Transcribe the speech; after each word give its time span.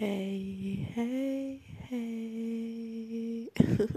Hey, 0.00 0.86
hey, 0.94 1.60
hey. 1.90 3.50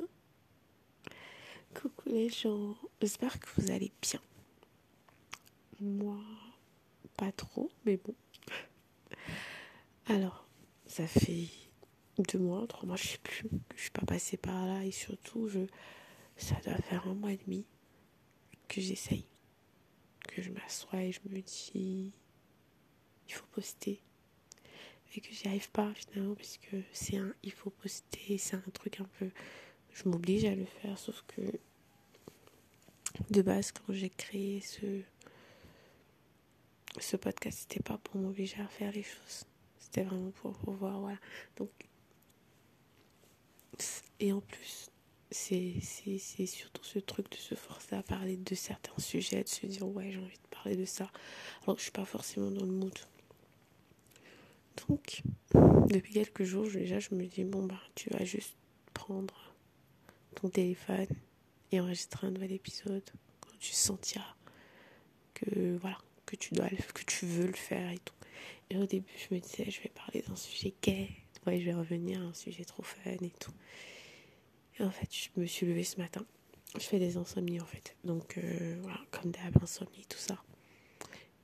Coucou 1.76 2.10
les 2.10 2.28
gens, 2.30 2.76
j'espère 3.00 3.40
que 3.40 3.46
vous 3.56 3.70
allez 3.70 3.92
bien. 4.02 4.20
Moi, 5.80 6.18
pas 7.18 7.32
trop, 7.32 7.70
mais 7.86 7.98
bon. 7.98 8.16
Alors, 10.08 10.48
ça 10.88 11.06
fait 11.06 11.50
deux 12.18 12.40
mois, 12.40 12.66
trois 12.66 12.88
mois, 12.88 12.96
je 12.96 13.10
sais 13.10 13.20
plus, 13.20 13.44
que 13.44 13.76
je 13.76 13.82
suis 13.82 13.92
pas 13.92 14.08
passée 14.08 14.38
par 14.38 14.66
là 14.66 14.84
et 14.84 14.92
surtout, 14.92 15.50
je, 15.50 15.60
ça 16.36 16.56
doit 16.66 16.78
faire 16.78 17.08
un 17.08 17.14
mois 17.14 17.34
et 17.34 17.40
demi 17.46 17.64
que 18.68 18.82
j'essaye, 18.82 19.28
que 20.28 20.42
je 20.42 20.50
m'assois 20.50 21.04
et 21.04 21.12
je 21.12 21.20
me 21.30 21.40
dis, 21.42 22.12
il 23.28 23.34
faut 23.34 23.46
poster 23.52 24.02
et 25.16 25.22
que 25.22 25.34
j'y 25.34 25.48
arrive 25.48 25.70
pas 25.72 25.92
finalement 25.94 26.36
parce 26.36 26.58
que 26.58 26.78
c'est 26.92 27.18
un 27.18 27.34
il 27.44 27.52
faut 27.52 27.70
poster, 27.70 28.38
c'est 28.38 28.56
un 28.56 28.64
truc 28.74 29.00
un 29.00 29.10
peu 29.20 29.30
je 29.94 30.08
m'oblige 30.08 30.46
à 30.46 30.56
le 30.56 30.66
faire 30.66 30.98
sauf 30.98 31.24
que 31.28 31.42
de 33.30 33.42
base 33.42 33.72
quand 33.72 33.94
j'ai 33.94 34.10
créé 34.10 34.62
ce 34.62 35.02
ce 37.00 37.18
podcast 37.18 37.60
c'était 37.62 37.84
pas 37.84 37.98
pour 37.98 38.20
m'obliger 38.20 38.62
à 38.62 38.68
faire 38.68 38.92
les 38.92 39.04
choses. 39.04 39.46
C'était 39.80 40.04
vraiment 40.04 40.32
pour 40.32 40.54
pouvoir 40.58 41.00
voilà. 41.00 41.18
Donc 41.58 41.70
et 44.20 44.32
en 44.34 44.42
plus 44.42 44.90
c'est 45.32 45.76
c'est 45.82 46.46
surtout 46.46 46.84
ce 46.84 47.00
truc 47.00 47.32
de 47.32 47.38
se 47.38 47.56
forcer 47.56 47.96
à 47.96 48.04
parler 48.04 48.36
de 48.38 48.56
certains 48.56 49.00
sujets 49.00 49.44
de 49.44 49.50
se 49.50 49.66
dire 49.66 49.88
ouais 49.88 50.12
j'ai 50.12 50.20
envie 50.20 50.38
de 50.38 50.56
parler 50.56 50.76
de 50.76 50.86
ça. 50.86 51.10
Alors 51.64 51.76
que 51.76 51.80
je 51.80 51.84
suis 51.84 51.92
pas 51.92 52.06
forcément 52.06 52.52
dans 52.52 52.66
le 52.66 52.72
mood 52.72 52.98
donc, 54.88 55.24
depuis 55.54 56.14
quelques 56.14 56.44
jours, 56.44 56.68
déjà, 56.72 57.00
je 57.00 57.14
me 57.14 57.26
dis, 57.26 57.44
bon, 57.44 57.66
bah, 57.66 57.80
tu 57.96 58.10
vas 58.10 58.24
juste 58.24 58.56
prendre 58.94 59.54
ton 60.36 60.50
téléphone 60.50 61.08
et 61.72 61.80
enregistrer 61.80 62.28
un 62.28 62.32
nouvel 62.32 62.54
épisode 62.54 63.04
quand 63.42 63.58
tu 63.60 63.74
sentiras 63.74 64.36
que, 65.34 65.78
voilà, 65.78 65.98
que 66.26 66.36
tu 66.36 66.54
dois, 66.54 66.68
veux 67.24 67.48
le 67.48 67.54
faire 67.54 67.92
et 67.92 68.00
tout. 68.00 68.14
Et 68.70 68.78
au 68.78 68.86
début, 68.86 69.12
je 69.18 69.34
me 69.36 69.40
disais, 69.40 69.70
je 69.70 69.82
vais 69.82 69.90
parler 69.90 70.22
d'un 70.22 70.36
sujet 70.36 70.74
gai, 70.82 71.10
ouais, 71.46 71.60
je 71.60 71.66
vais 71.66 71.74
revenir 71.74 72.22
à 72.22 72.26
un 72.26 72.34
sujet 72.34 72.64
trop 72.64 72.84
fun 72.84 73.12
et 73.12 73.32
tout. 73.40 73.52
Et 74.80 74.84
en 74.84 74.92
fait, 74.92 75.10
je 75.14 75.30
me 75.40 75.46
suis 75.46 75.66
levée 75.66 75.84
ce 75.84 76.00
matin. 76.00 76.26
Je 76.76 76.84
fais 76.84 77.00
des 77.00 77.18
insomnies 77.18 77.60
en 77.60 77.66
fait. 77.66 77.98
Donc, 78.06 78.38
euh, 78.38 78.80
voilà, 78.82 79.00
comme 79.12 79.32
d'hab, 79.32 79.62
insomnie, 79.62 80.06
tout 80.08 80.18
ça. 80.18 80.42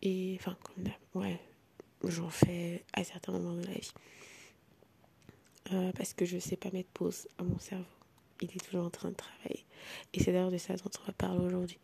Et, 0.02 0.38
enfin, 0.40 0.58
comme 0.64 0.86
d'hab, 0.86 0.94
ouais, 1.16 1.40
j'en 2.03 2.30
fais 2.30 2.84
à 2.94 3.03
certains 3.03 3.31
moments 3.31 3.56
de 3.56 3.66
la 3.66 3.73
vie. 3.73 3.94
Euh, 5.73 5.92
parce 5.94 6.14
que 6.14 6.26
je 6.26 6.36
ne 6.36 6.39
sais 6.39 6.56
pas 6.56 6.72
mettre 6.72 6.89
pause 6.89 7.28
à 7.38 7.44
mon 7.44 7.59
cerveau. 7.59 7.86
Il 8.42 8.50
est 8.52 8.64
toujours 8.64 8.86
en 8.86 8.89
train 8.89 9.09
de 9.09 9.16
travailler. 9.16 9.66
Et 10.14 10.22
c'est 10.22 10.31
d'ailleurs 10.31 10.52
de 10.52 10.58
ça 10.58 10.76
dont 10.76 10.89
on 11.02 11.06
va 11.08 11.14
parler 11.14 11.44
aujourd'hui. 11.44 11.80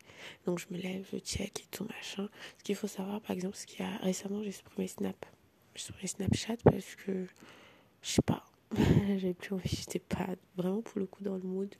Donc 0.46 0.58
je 0.58 0.66
me 0.70 0.80
lève, 0.80 1.06
je 1.12 1.18
check 1.18 1.60
et 1.60 1.66
tout 1.70 1.84
machin. 1.84 2.28
Ce 2.58 2.64
qu'il 2.64 2.76
faut 2.76 2.86
savoir, 2.86 3.20
par 3.20 3.32
exemple, 3.32 3.56
ce 3.56 3.66
qu'il 3.66 3.80
y 3.80 3.82
a 3.82 3.96
récemment, 3.98 4.42
j'ai 4.42 4.52
supprimé 4.52 4.86
Snap. 4.86 5.26
J'ai 5.74 5.82
supprimé 5.82 6.06
Snapchat 6.06 6.56
parce 6.64 6.94
que, 6.94 7.26
je 8.02 8.08
sais 8.08 8.22
pas, 8.22 8.44
j'avais 8.76 9.34
plus 9.34 9.54
envie, 9.54 9.68
j'étais 9.68 9.98
pas 9.98 10.28
vraiment 10.56 10.82
pour 10.82 11.00
le 11.00 11.06
coup 11.06 11.24
dans 11.24 11.34
le 11.34 11.42
mood. 11.42 11.74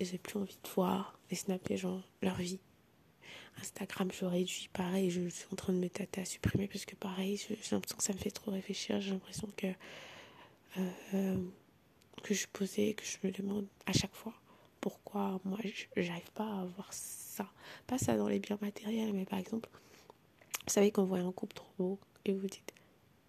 J'ai 0.00 0.18
plus 0.18 0.38
envie 0.38 0.58
de 0.62 0.68
voir 0.74 1.18
les 1.30 1.36
snaps 1.36 1.64
des 1.64 1.76
gens, 1.76 2.02
leur 2.20 2.36
vie, 2.36 2.60
Instagram, 3.60 4.10
je 4.12 4.24
réduis. 4.24 4.68
Pareil, 4.72 5.10
je 5.10 5.28
suis 5.28 5.46
en 5.52 5.56
train 5.56 5.72
de 5.72 5.78
me 5.78 5.88
tâter 5.88 6.20
à 6.20 6.24
supprimer 6.24 6.68
parce 6.68 6.84
que 6.84 6.96
pareil, 6.96 7.36
j'ai 7.36 7.56
l'impression 7.72 7.96
que 7.96 8.02
ça 8.02 8.12
me 8.12 8.18
fait 8.18 8.30
trop 8.30 8.50
réfléchir. 8.50 9.00
J'ai 9.00 9.12
l'impression 9.12 9.48
que, 9.56 9.68
euh, 10.78 11.36
que 12.22 12.34
je 12.34 12.46
que 12.46 13.04
je 13.04 13.26
me 13.26 13.32
demande 13.32 13.66
à 13.86 13.92
chaque 13.92 14.14
fois 14.14 14.34
pourquoi 14.80 15.40
moi, 15.44 15.58
j'arrive 15.96 16.30
pas 16.34 16.44
à 16.44 16.60
avoir 16.60 16.92
ça. 16.92 17.50
Pas 17.86 17.96
ça 17.96 18.16
dans 18.16 18.28
les 18.28 18.38
biens 18.38 18.58
matériels, 18.60 19.14
mais 19.14 19.24
par 19.24 19.38
exemple, 19.38 19.70
vous 20.66 20.72
savez 20.72 20.90
qu'on 20.90 21.04
voit 21.04 21.18
un 21.18 21.32
couple 21.32 21.56
trop 21.56 21.72
beau 21.78 21.98
et 22.26 22.32
vous 22.34 22.46
dites 22.46 22.74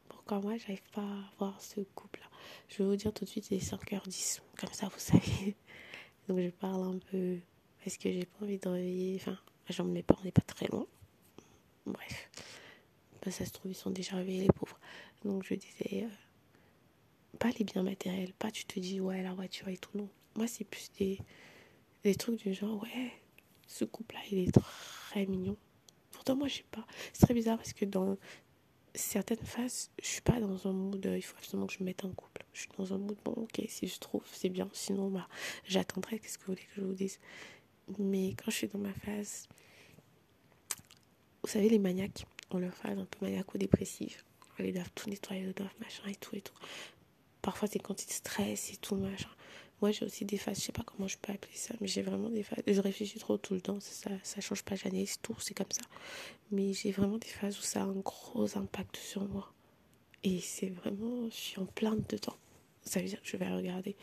pourquoi 0.09 0.41
moi, 0.41 0.57
j'arrive 0.57 0.81
pas 0.91 1.01
à 1.01 1.31
avoir 1.33 1.61
ce 1.61 1.81
couple-là? 1.81 2.25
Je 2.67 2.79
vais 2.79 2.89
vous 2.89 2.95
dire 2.95 3.13
tout 3.13 3.25
de 3.25 3.29
suite, 3.29 3.45
c'est 3.45 3.57
5h10. 3.57 4.41
Comme 4.57 4.73
ça, 4.73 4.87
vous 4.87 4.99
savez. 4.99 5.55
Donc, 6.27 6.39
je 6.39 6.49
parle 6.49 6.95
un 6.95 6.99
peu 7.11 7.37
parce 7.83 7.97
que 7.97 8.11
j'ai 8.11 8.25
pas 8.25 8.43
envie 8.43 8.57
de 8.57 8.67
réveiller. 8.67 9.17
Enfin, 9.21 9.37
J'en 9.69 9.85
mets 9.85 10.03
pas, 10.03 10.15
on 10.19 10.23
n'est 10.23 10.31
pas 10.31 10.41
très 10.41 10.67
loin. 10.67 10.85
Bref. 11.85 12.29
Ben, 13.23 13.31
ça 13.31 13.45
se 13.45 13.51
trouve, 13.51 13.71
ils 13.71 13.75
sont 13.75 13.89
déjà 13.89 14.15
réveillés, 14.15 14.41
les 14.41 14.53
pauvres. 14.53 14.79
Donc 15.23 15.43
je 15.43 15.55
disais, 15.55 16.03
euh, 16.03 17.37
pas 17.39 17.49
les 17.57 17.65
biens 17.65 17.83
matériels, 17.83 18.33
pas 18.33 18.51
tu 18.51 18.65
te 18.65 18.79
dis, 18.79 18.99
ouais, 19.01 19.23
la 19.23 19.33
voiture 19.33 19.67
et 19.67 19.77
tout, 19.77 19.97
non. 19.97 20.09
Moi, 20.35 20.47
c'est 20.47 20.65
plus 20.65 20.91
des, 20.99 21.19
des 22.03 22.15
trucs 22.15 22.37
du 22.43 22.53
genre, 22.53 22.81
ouais, 22.83 23.11
ce 23.67 23.85
couple-là, 23.85 24.19
il 24.31 24.39
est 24.39 24.51
très 24.51 25.25
mignon. 25.25 25.57
Pourtant, 26.11 26.35
moi, 26.35 26.47
je 26.47 26.57
sais 26.57 26.65
pas. 26.69 26.85
C'est 27.13 27.25
très 27.25 27.33
bizarre 27.33 27.57
parce 27.57 27.73
que 27.73 27.85
dans 27.85 28.17
certaines 28.93 29.37
phases, 29.37 29.89
je 30.01 30.07
suis 30.07 30.21
pas 30.21 30.39
dans 30.39 30.67
un 30.67 30.71
mood, 30.71 31.03
il 31.15 31.21
faut 31.21 31.37
absolument 31.37 31.67
que 31.67 31.73
je 31.73 31.79
me 31.79 31.85
mette 31.85 32.05
en 32.05 32.11
couple. 32.11 32.45
Je 32.53 32.61
suis 32.61 32.69
dans 32.77 32.93
un 32.93 32.97
mood, 32.97 33.17
bon, 33.25 33.33
ok, 33.33 33.61
si 33.67 33.87
je 33.87 33.99
trouve, 33.99 34.23
c'est 34.31 34.49
bien. 34.49 34.69
Sinon, 34.73 35.09
bah, 35.09 35.27
j'attendrai. 35.65 36.19
Qu'est-ce 36.19 36.37
que 36.37 36.45
vous 36.45 36.53
voulez 36.53 36.63
que 36.63 36.75
je 36.75 36.81
vous 36.81 36.93
dise? 36.93 37.19
Mais 37.99 38.29
quand 38.31 38.51
je 38.51 38.55
suis 38.55 38.67
dans 38.67 38.79
ma 38.79 38.93
phase, 38.93 39.47
vous 41.43 41.49
savez, 41.49 41.69
les 41.69 41.79
maniaques 41.79 42.25
ont 42.51 42.57
leur 42.57 42.73
phase 42.73 42.97
un 42.97 43.05
peu 43.05 43.25
maniaco-dépressive. 43.25 44.23
Ils 44.59 44.73
doivent 44.73 44.91
tout 44.95 45.09
nettoyer, 45.09 45.43
ils 45.43 45.53
doivent 45.53 45.75
machin 45.79 46.07
et 46.09 46.15
tout 46.15 46.35
et 46.35 46.41
tout. 46.41 46.53
Parfois, 47.41 47.67
c'est 47.67 47.79
quand 47.79 48.01
ils 48.03 48.11
stressent 48.11 48.73
et 48.73 48.77
tout, 48.77 48.95
machin. 48.95 49.29
Moi, 49.81 49.91
j'ai 49.91 50.05
aussi 50.05 50.23
des 50.23 50.37
phases, 50.37 50.59
je 50.59 50.63
sais 50.63 50.71
pas 50.71 50.83
comment 50.83 51.07
je 51.07 51.17
peux 51.17 51.33
appeler 51.33 51.55
ça, 51.55 51.75
mais 51.81 51.87
j'ai 51.87 52.01
vraiment 52.01 52.29
des 52.29 52.43
phases. 52.43 52.63
Je 52.65 52.79
réfléchis 52.79 53.19
trop 53.19 53.37
tout 53.37 53.53
le 53.53 53.61
temps, 53.61 53.79
ça, 53.81 54.09
ça 54.23 54.41
change 54.41 54.63
pas, 54.63 54.75
j'analyse 54.75 55.19
tout, 55.21 55.35
c'est 55.39 55.53
comme 55.53 55.71
ça. 55.71 55.83
Mais 56.51 56.73
j'ai 56.73 56.91
vraiment 56.91 57.17
des 57.17 57.27
phases 57.27 57.59
où 57.59 57.61
ça 57.61 57.81
a 57.81 57.85
un 57.85 57.99
gros 57.99 58.57
impact 58.57 58.95
sur 58.95 59.27
moi. 59.27 59.51
Et 60.23 60.39
c'est 60.39 60.69
vraiment, 60.69 61.29
je 61.29 61.35
suis 61.35 61.59
en 61.59 61.65
plein 61.65 61.95
dedans. 61.95 62.35
Ça 62.83 62.99
veut 63.01 63.07
dire 63.07 63.21
que 63.21 63.27
je 63.27 63.37
vais 63.37 63.51
regarder 63.53 63.95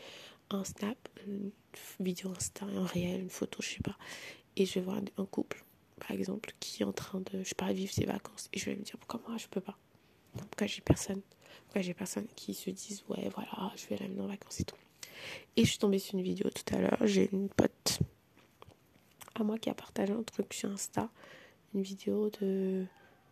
un 0.57 0.63
snap, 0.63 0.97
une 1.27 1.51
vidéo 1.99 2.31
Insta, 2.35 2.65
un 2.65 2.85
réel, 2.85 3.21
une 3.21 3.29
photo, 3.29 3.61
je 3.61 3.69
sais 3.69 3.83
pas. 3.83 3.97
Et 4.55 4.65
je 4.65 4.75
vais 4.75 4.81
voir 4.81 4.99
un 5.17 5.25
couple, 5.25 5.63
par 5.99 6.11
exemple, 6.11 6.53
qui 6.59 6.83
est 6.83 6.85
en 6.85 6.93
train 6.93 7.21
de, 7.21 7.43
je 7.43 7.49
sais 7.49 7.55
pas, 7.55 7.71
vivre 7.73 7.91
ses 7.91 8.05
vacances. 8.05 8.49
Et 8.53 8.59
je 8.59 8.65
vais 8.65 8.75
me 8.75 8.83
dire, 8.83 8.97
pourquoi 8.97 9.21
moi 9.27 9.37
je 9.37 9.47
peux 9.47 9.61
pas? 9.61 9.77
Pourquoi 10.37 10.67
j'ai 10.67 10.81
personne? 10.81 11.21
Pourquoi 11.65 11.81
j'ai 11.81 11.93
personne 11.93 12.27
qui 12.35 12.53
se 12.53 12.69
disent, 12.69 13.03
ouais, 13.09 13.29
voilà, 13.33 13.71
je 13.75 13.87
vais 13.87 13.97
l'amener 13.97 14.21
en 14.21 14.27
vacances 14.27 14.59
et 14.59 14.63
tout. 14.63 14.75
Et 15.55 15.63
je 15.63 15.69
suis 15.69 15.79
tombée 15.79 15.99
sur 15.99 16.15
une 16.17 16.23
vidéo 16.23 16.49
tout 16.49 16.75
à 16.75 16.79
l'heure. 16.79 16.97
J'ai 17.05 17.29
une 17.31 17.49
pote 17.49 17.99
à 19.35 19.43
moi 19.43 19.57
qui 19.57 19.69
a 19.69 19.73
partagé 19.73 20.13
un 20.13 20.23
truc 20.23 20.53
sur 20.53 20.69
Insta. 20.69 21.09
Une 21.73 21.81
vidéo 21.81 22.29
de. 22.41 22.85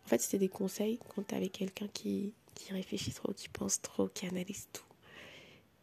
En 0.04 0.08
fait, 0.08 0.20
c'était 0.20 0.38
des 0.38 0.48
conseils 0.48 0.98
quand 1.14 1.22
t'es 1.22 1.36
avec 1.36 1.52
quelqu'un 1.52 1.86
qui, 1.88 2.34
qui 2.54 2.72
réfléchit 2.72 3.12
trop, 3.12 3.32
qui 3.32 3.48
pense 3.48 3.80
trop, 3.80 4.08
qui 4.08 4.26
analyse 4.26 4.68
tout. 4.72 4.82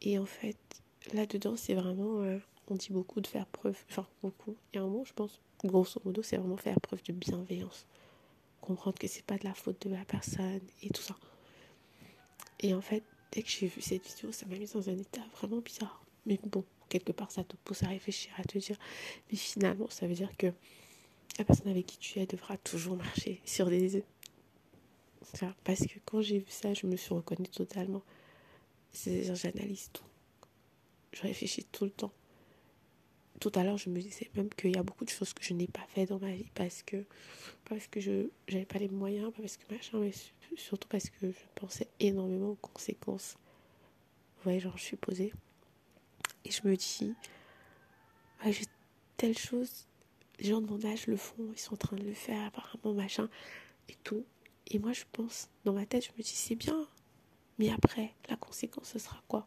Et 0.01 0.19
en 0.19 0.25
fait, 0.25 0.57
là-dedans, 1.13 1.55
c'est 1.55 1.73
vraiment, 1.73 2.21
euh, 2.21 2.37
on 2.69 2.75
dit 2.75 2.91
beaucoup 2.91 3.21
de 3.21 3.27
faire 3.27 3.45
preuve, 3.45 3.77
enfin 3.89 4.07
beaucoup, 4.21 4.55
il 4.73 4.77
y 4.77 4.79
a 4.79 4.83
un 4.83 4.87
mot, 4.87 5.03
je 5.05 5.13
pense, 5.13 5.39
grosso 5.63 6.01
modo, 6.05 6.21
c'est 6.23 6.37
vraiment 6.37 6.57
faire 6.57 6.79
preuve 6.79 7.03
de 7.03 7.13
bienveillance. 7.13 7.85
Comprendre 8.61 8.97
que 8.99 9.07
c'est 9.07 9.25
pas 9.25 9.37
de 9.37 9.45
la 9.45 9.53
faute 9.53 9.87
de 9.87 9.93
la 9.93 10.05
personne 10.05 10.61
et 10.83 10.89
tout 10.89 11.01
ça. 11.01 11.15
Et 12.59 12.73
en 12.73 12.81
fait, 12.81 13.03
dès 13.31 13.41
que 13.41 13.49
j'ai 13.49 13.67
vu 13.67 13.81
cette 13.81 14.05
vidéo, 14.05 14.31
ça 14.31 14.45
m'a 14.45 14.57
mis 14.57 14.67
dans 14.67 14.89
un 14.89 14.97
état 14.97 15.21
vraiment 15.37 15.61
bizarre. 15.61 16.03
Mais 16.25 16.39
bon, 16.43 16.63
quelque 16.89 17.11
part, 17.11 17.31
ça 17.31 17.43
te 17.43 17.55
pousse 17.63 17.83
à 17.83 17.87
réfléchir, 17.87 18.31
à 18.37 18.43
te 18.43 18.57
dire, 18.57 18.77
mais 19.31 19.37
finalement, 19.37 19.89
ça 19.89 20.07
veut 20.07 20.13
dire 20.13 20.35
que 20.37 20.47
la 21.37 21.45
personne 21.45 21.69
avec 21.69 21.85
qui 21.85 21.97
tu 21.97 22.19
es 22.19 22.25
devra 22.25 22.57
toujours 22.57 22.97
marcher 22.97 23.41
sur 23.45 23.69
des. 23.69 24.03
Parce 25.63 25.81
que 25.81 25.99
quand 26.05 26.21
j'ai 26.21 26.39
vu 26.39 26.49
ça, 26.49 26.73
je 26.73 26.87
me 26.87 26.95
suis 26.95 27.13
reconnue 27.13 27.47
totalement. 27.47 28.01
C'est-à-dire, 28.91 29.35
j'analyse 29.35 29.89
tout 29.93 30.03
je 31.11 31.21
réfléchis 31.21 31.65
tout 31.65 31.85
le 31.85 31.91
temps. 31.91 32.11
Tout 33.39 33.51
à 33.55 33.63
l'heure, 33.63 33.77
je 33.77 33.89
me 33.89 34.01
disais 34.01 34.29
même 34.35 34.49
qu'il 34.49 34.75
y 34.75 34.77
a 34.77 34.83
beaucoup 34.83 35.05
de 35.05 35.09
choses 35.09 35.33
que 35.33 35.43
je 35.43 35.53
n'ai 35.53 35.67
pas 35.67 35.85
fait 35.87 36.05
dans 36.05 36.19
ma 36.19 36.31
vie 36.31 36.51
parce 36.55 36.83
que 36.83 37.05
parce 37.65 37.87
que 37.87 38.01
je 38.01 38.27
n'avais 38.51 38.65
pas 38.65 38.79
les 38.79 38.89
moyens, 38.89 39.31
pas 39.31 39.41
parce 39.41 39.55
que 39.55 39.73
machin, 39.73 39.99
mais 39.99 40.11
surtout 40.57 40.87
parce 40.89 41.09
que 41.09 41.31
je 41.31 41.37
pensais 41.55 41.87
énormément 41.99 42.49
aux 42.49 42.55
conséquences. 42.55 43.37
Vous 44.37 44.43
voyez, 44.43 44.59
genre, 44.59 44.77
je 44.77 44.83
suis 44.83 44.97
posée 44.97 45.33
et 46.45 46.51
je 46.51 46.67
me 46.67 46.75
dis, 46.75 47.13
j'ai 48.45 48.65
telle 49.17 49.37
chose, 49.37 49.87
les 50.39 50.49
gens 50.49 50.61
de 50.61 50.67
mon 50.67 50.83
âge 50.85 51.07
le 51.07 51.17
font, 51.17 51.51
ils 51.51 51.59
sont 51.59 51.73
en 51.73 51.77
train 51.77 51.97
de 51.97 52.03
le 52.03 52.13
faire, 52.13 52.45
apparemment, 52.45 52.93
machin, 52.93 53.29
et 53.89 53.95
tout. 54.03 54.25
Et 54.67 54.79
moi, 54.79 54.93
je 54.93 55.03
pense, 55.11 55.49
dans 55.65 55.73
ma 55.73 55.85
tête, 55.85 56.05
je 56.05 56.11
me 56.17 56.23
dis, 56.23 56.35
c'est 56.35 56.55
bien, 56.55 56.87
mais 57.57 57.69
après, 57.69 58.13
la 58.29 58.37
conséquence, 58.37 58.89
ce 58.93 58.99
sera 58.99 59.21
quoi? 59.27 59.45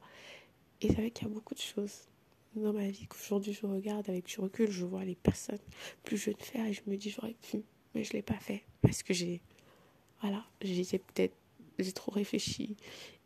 Et 0.82 0.88
c'est 0.88 0.94
vrai 0.94 1.10
qu'il 1.10 1.28
y 1.28 1.30
a 1.30 1.34
beaucoup 1.34 1.54
de 1.54 1.60
choses 1.60 2.08
dans 2.54 2.72
ma 2.72 2.88
vie 2.88 3.06
qu'aujourd'hui 3.06 3.52
je 3.52 3.66
regarde 3.66 4.08
avec 4.10 4.26
du 4.26 4.40
recul, 4.40 4.70
je 4.70 4.84
vois 4.84 5.04
les 5.04 5.14
personnes 5.14 5.58
plus 6.02 6.16
jeunes 6.18 6.36
faire 6.38 6.66
et 6.66 6.72
je 6.72 6.82
me 6.86 6.96
dis 6.96 7.10
j'aurais 7.10 7.34
pu, 7.34 7.62
mais 7.94 8.04
je 8.04 8.10
ne 8.10 8.14
l'ai 8.14 8.22
pas 8.22 8.38
fait 8.38 8.62
parce 8.82 9.02
que 9.02 9.14
j'ai, 9.14 9.40
voilà, 10.20 10.44
j'étais 10.60 10.98
peut-être 10.98 11.34
j'ai 11.78 11.92
trop 11.92 12.12
réfléchi. 12.12 12.76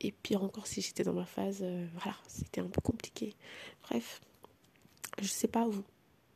Et 0.00 0.12
pire 0.12 0.42
encore, 0.42 0.66
si 0.66 0.80
j'étais 0.80 1.04
dans 1.04 1.12
ma 1.12 1.26
phase, 1.26 1.60
euh, 1.62 1.86
voilà, 1.94 2.16
c'était 2.26 2.60
un 2.60 2.68
peu 2.68 2.80
compliqué. 2.80 3.34
Bref, 3.82 4.20
je 5.20 5.26
sais 5.26 5.48
pas 5.48 5.66
vous. 5.66 5.84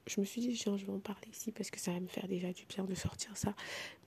Je 0.07 0.21
me 0.21 0.25
suis 0.25 0.41
dit, 0.41 0.57
je 0.57 0.71
vais 0.71 0.93
en 0.93 0.99
parler 0.99 1.29
ici 1.31 1.53
parce 1.53 1.71
que 1.71 1.79
ça 1.79 1.93
va 1.93 2.01
me 2.01 2.09
faire 2.09 2.27
déjà 2.27 2.53
du 2.53 2.65
bien 2.67 2.85
de 2.85 2.95
sortir 2.95 3.37
ça. 3.37 3.55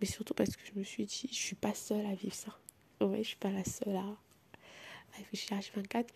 Mais 0.01 0.07
surtout 0.07 0.33
parce 0.33 0.56
que 0.56 0.62
je 0.66 0.77
me 0.77 0.83
suis 0.83 1.06
dit, 1.06 1.30
je 1.31 1.38
suis 1.38 1.56
pas 1.56 1.74
seule 1.74 2.06
à 2.06 2.16
vivre 2.16 2.36
ça. 2.36 2.57
Ouais, 3.00 3.19
je 3.24 3.30
suis 3.30 3.38
pas 3.38 3.51
la 3.51 3.63
seule 3.63 3.95
à, 3.95 4.18
réfléchir 5.18 5.57
à 5.57 5.59
H24. 5.59 6.07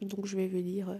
Donc 0.00 0.26
je 0.26 0.36
vais 0.36 0.48
venir. 0.48 0.90
Euh, 0.90 0.98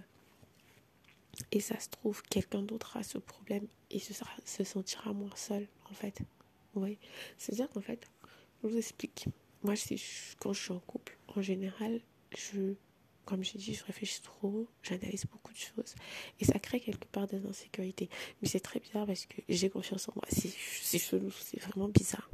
et 1.53 1.61
ça 1.61 1.79
se 1.79 1.89
trouve, 1.89 2.23
quelqu'un 2.25 2.63
d'autre 2.63 2.97
a 2.97 3.03
ce 3.03 3.19
problème 3.19 3.67
et 3.91 3.99
se, 3.99 4.13
sera, 4.13 4.31
se 4.45 4.65
sentira 4.65 5.13
moins 5.13 5.35
seul, 5.37 5.67
en 5.91 5.95
fait. 5.95 6.21
Oui. 6.75 6.99
C'est-à-dire 7.39 7.69
qu'en 7.71 7.81
fait, 7.81 8.07
je 8.63 8.69
vous 8.69 8.77
explique. 8.77 9.27
Moi, 9.63 9.75
quand 10.39 10.53
je 10.53 10.63
suis 10.63 10.73
en 10.73 10.81
couple, 10.81 11.17
en 11.29 11.43
général, 11.43 12.01
je, 12.37 12.75
comme 13.25 13.43
j'ai 13.43 13.59
dit, 13.59 13.75
je 13.75 13.85
réfléchis 13.85 14.23
trop, 14.23 14.67
j'analyse 14.83 15.27
beaucoup 15.27 15.53
de 15.53 15.59
choses. 15.59 15.95
Et 16.41 16.45
ça 16.45 16.59
crée 16.59 16.81
quelque 16.81 17.07
part 17.07 17.27
des 17.27 17.45
insécurités. 17.45 18.09
Mais 18.41 18.49
c'est 18.49 18.61
très 18.61 18.81
bizarre 18.81 19.07
parce 19.07 19.27
que 19.27 19.43
j'ai 19.49 19.71
confiance 19.71 20.09
en 20.09 20.13
moi. 20.17 20.25
C'est 20.31 20.99
chelou, 20.99 21.31
c'est 21.31 21.61
vraiment 21.61 21.89
bizarre. 21.89 22.31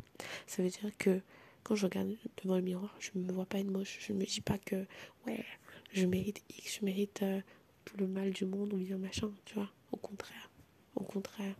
Ça 0.47 0.63
veut 0.63 0.71
dire 0.71 0.91
que 0.99 1.21
quand 1.65 1.75
je 1.75 1.87
regarde 1.87 2.17
devant 2.43 2.57
le 2.57 2.63
miroir, 2.63 2.95
je 3.01 3.11
ne 3.15 3.25
me 3.25 3.33
vois 3.33 3.47
pas 3.47 3.59
une 3.59 3.71
moche. 3.71 3.99
Je 4.01 4.13
ne 4.13 4.19
me 4.19 4.25
dis 4.25 4.41
pas 4.41 4.59
que, 4.59 4.87
ouais, 5.27 5.45
je 5.93 6.07
mérite 6.07 6.43
X, 6.51 6.79
je 6.81 6.85
mérite 6.85 7.23
euh, 7.23 7.41
tout 7.85 7.97
le 7.97 8.07
mal 8.07 8.31
du 8.31 8.45
monde 8.45 8.73
ou 8.73 8.77
bien 8.77 8.99
machin, 8.99 9.31
tu 9.45 9.55
vois. 9.55 9.71
Au 9.93 9.97
contraire. 9.97 10.51
Au 10.95 11.05
contraire. 11.05 11.55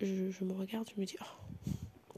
Je, 0.00 0.44
me 0.44 0.52
regarde, 0.52 0.88
je 0.94 1.00
me 1.00 1.06
dis, 1.06 1.16
oh, 1.20 1.70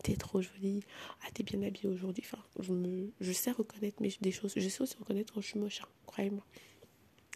t'es 0.02 0.16
trop 0.16 0.42
jolie, 0.42 0.82
ah 1.22 1.28
t'es 1.32 1.42
bien 1.42 1.62
habillée 1.62 1.88
aujourd'hui. 1.88 2.24
Enfin, 2.26 2.42
je, 2.58 2.72
me, 2.72 3.10
je 3.20 3.32
sais 3.32 3.52
reconnaître 3.52 4.02
mes, 4.02 4.12
des 4.20 4.32
choses. 4.32 4.52
Je 4.56 4.68
sais 4.68 4.82
aussi 4.82 4.96
reconnaître 4.98 5.32
quand 5.32 5.40
je 5.40 5.48
suis 5.48 5.58
moche, 5.60 5.80
hein, 5.80 5.88
croyez-moi. 6.06 6.44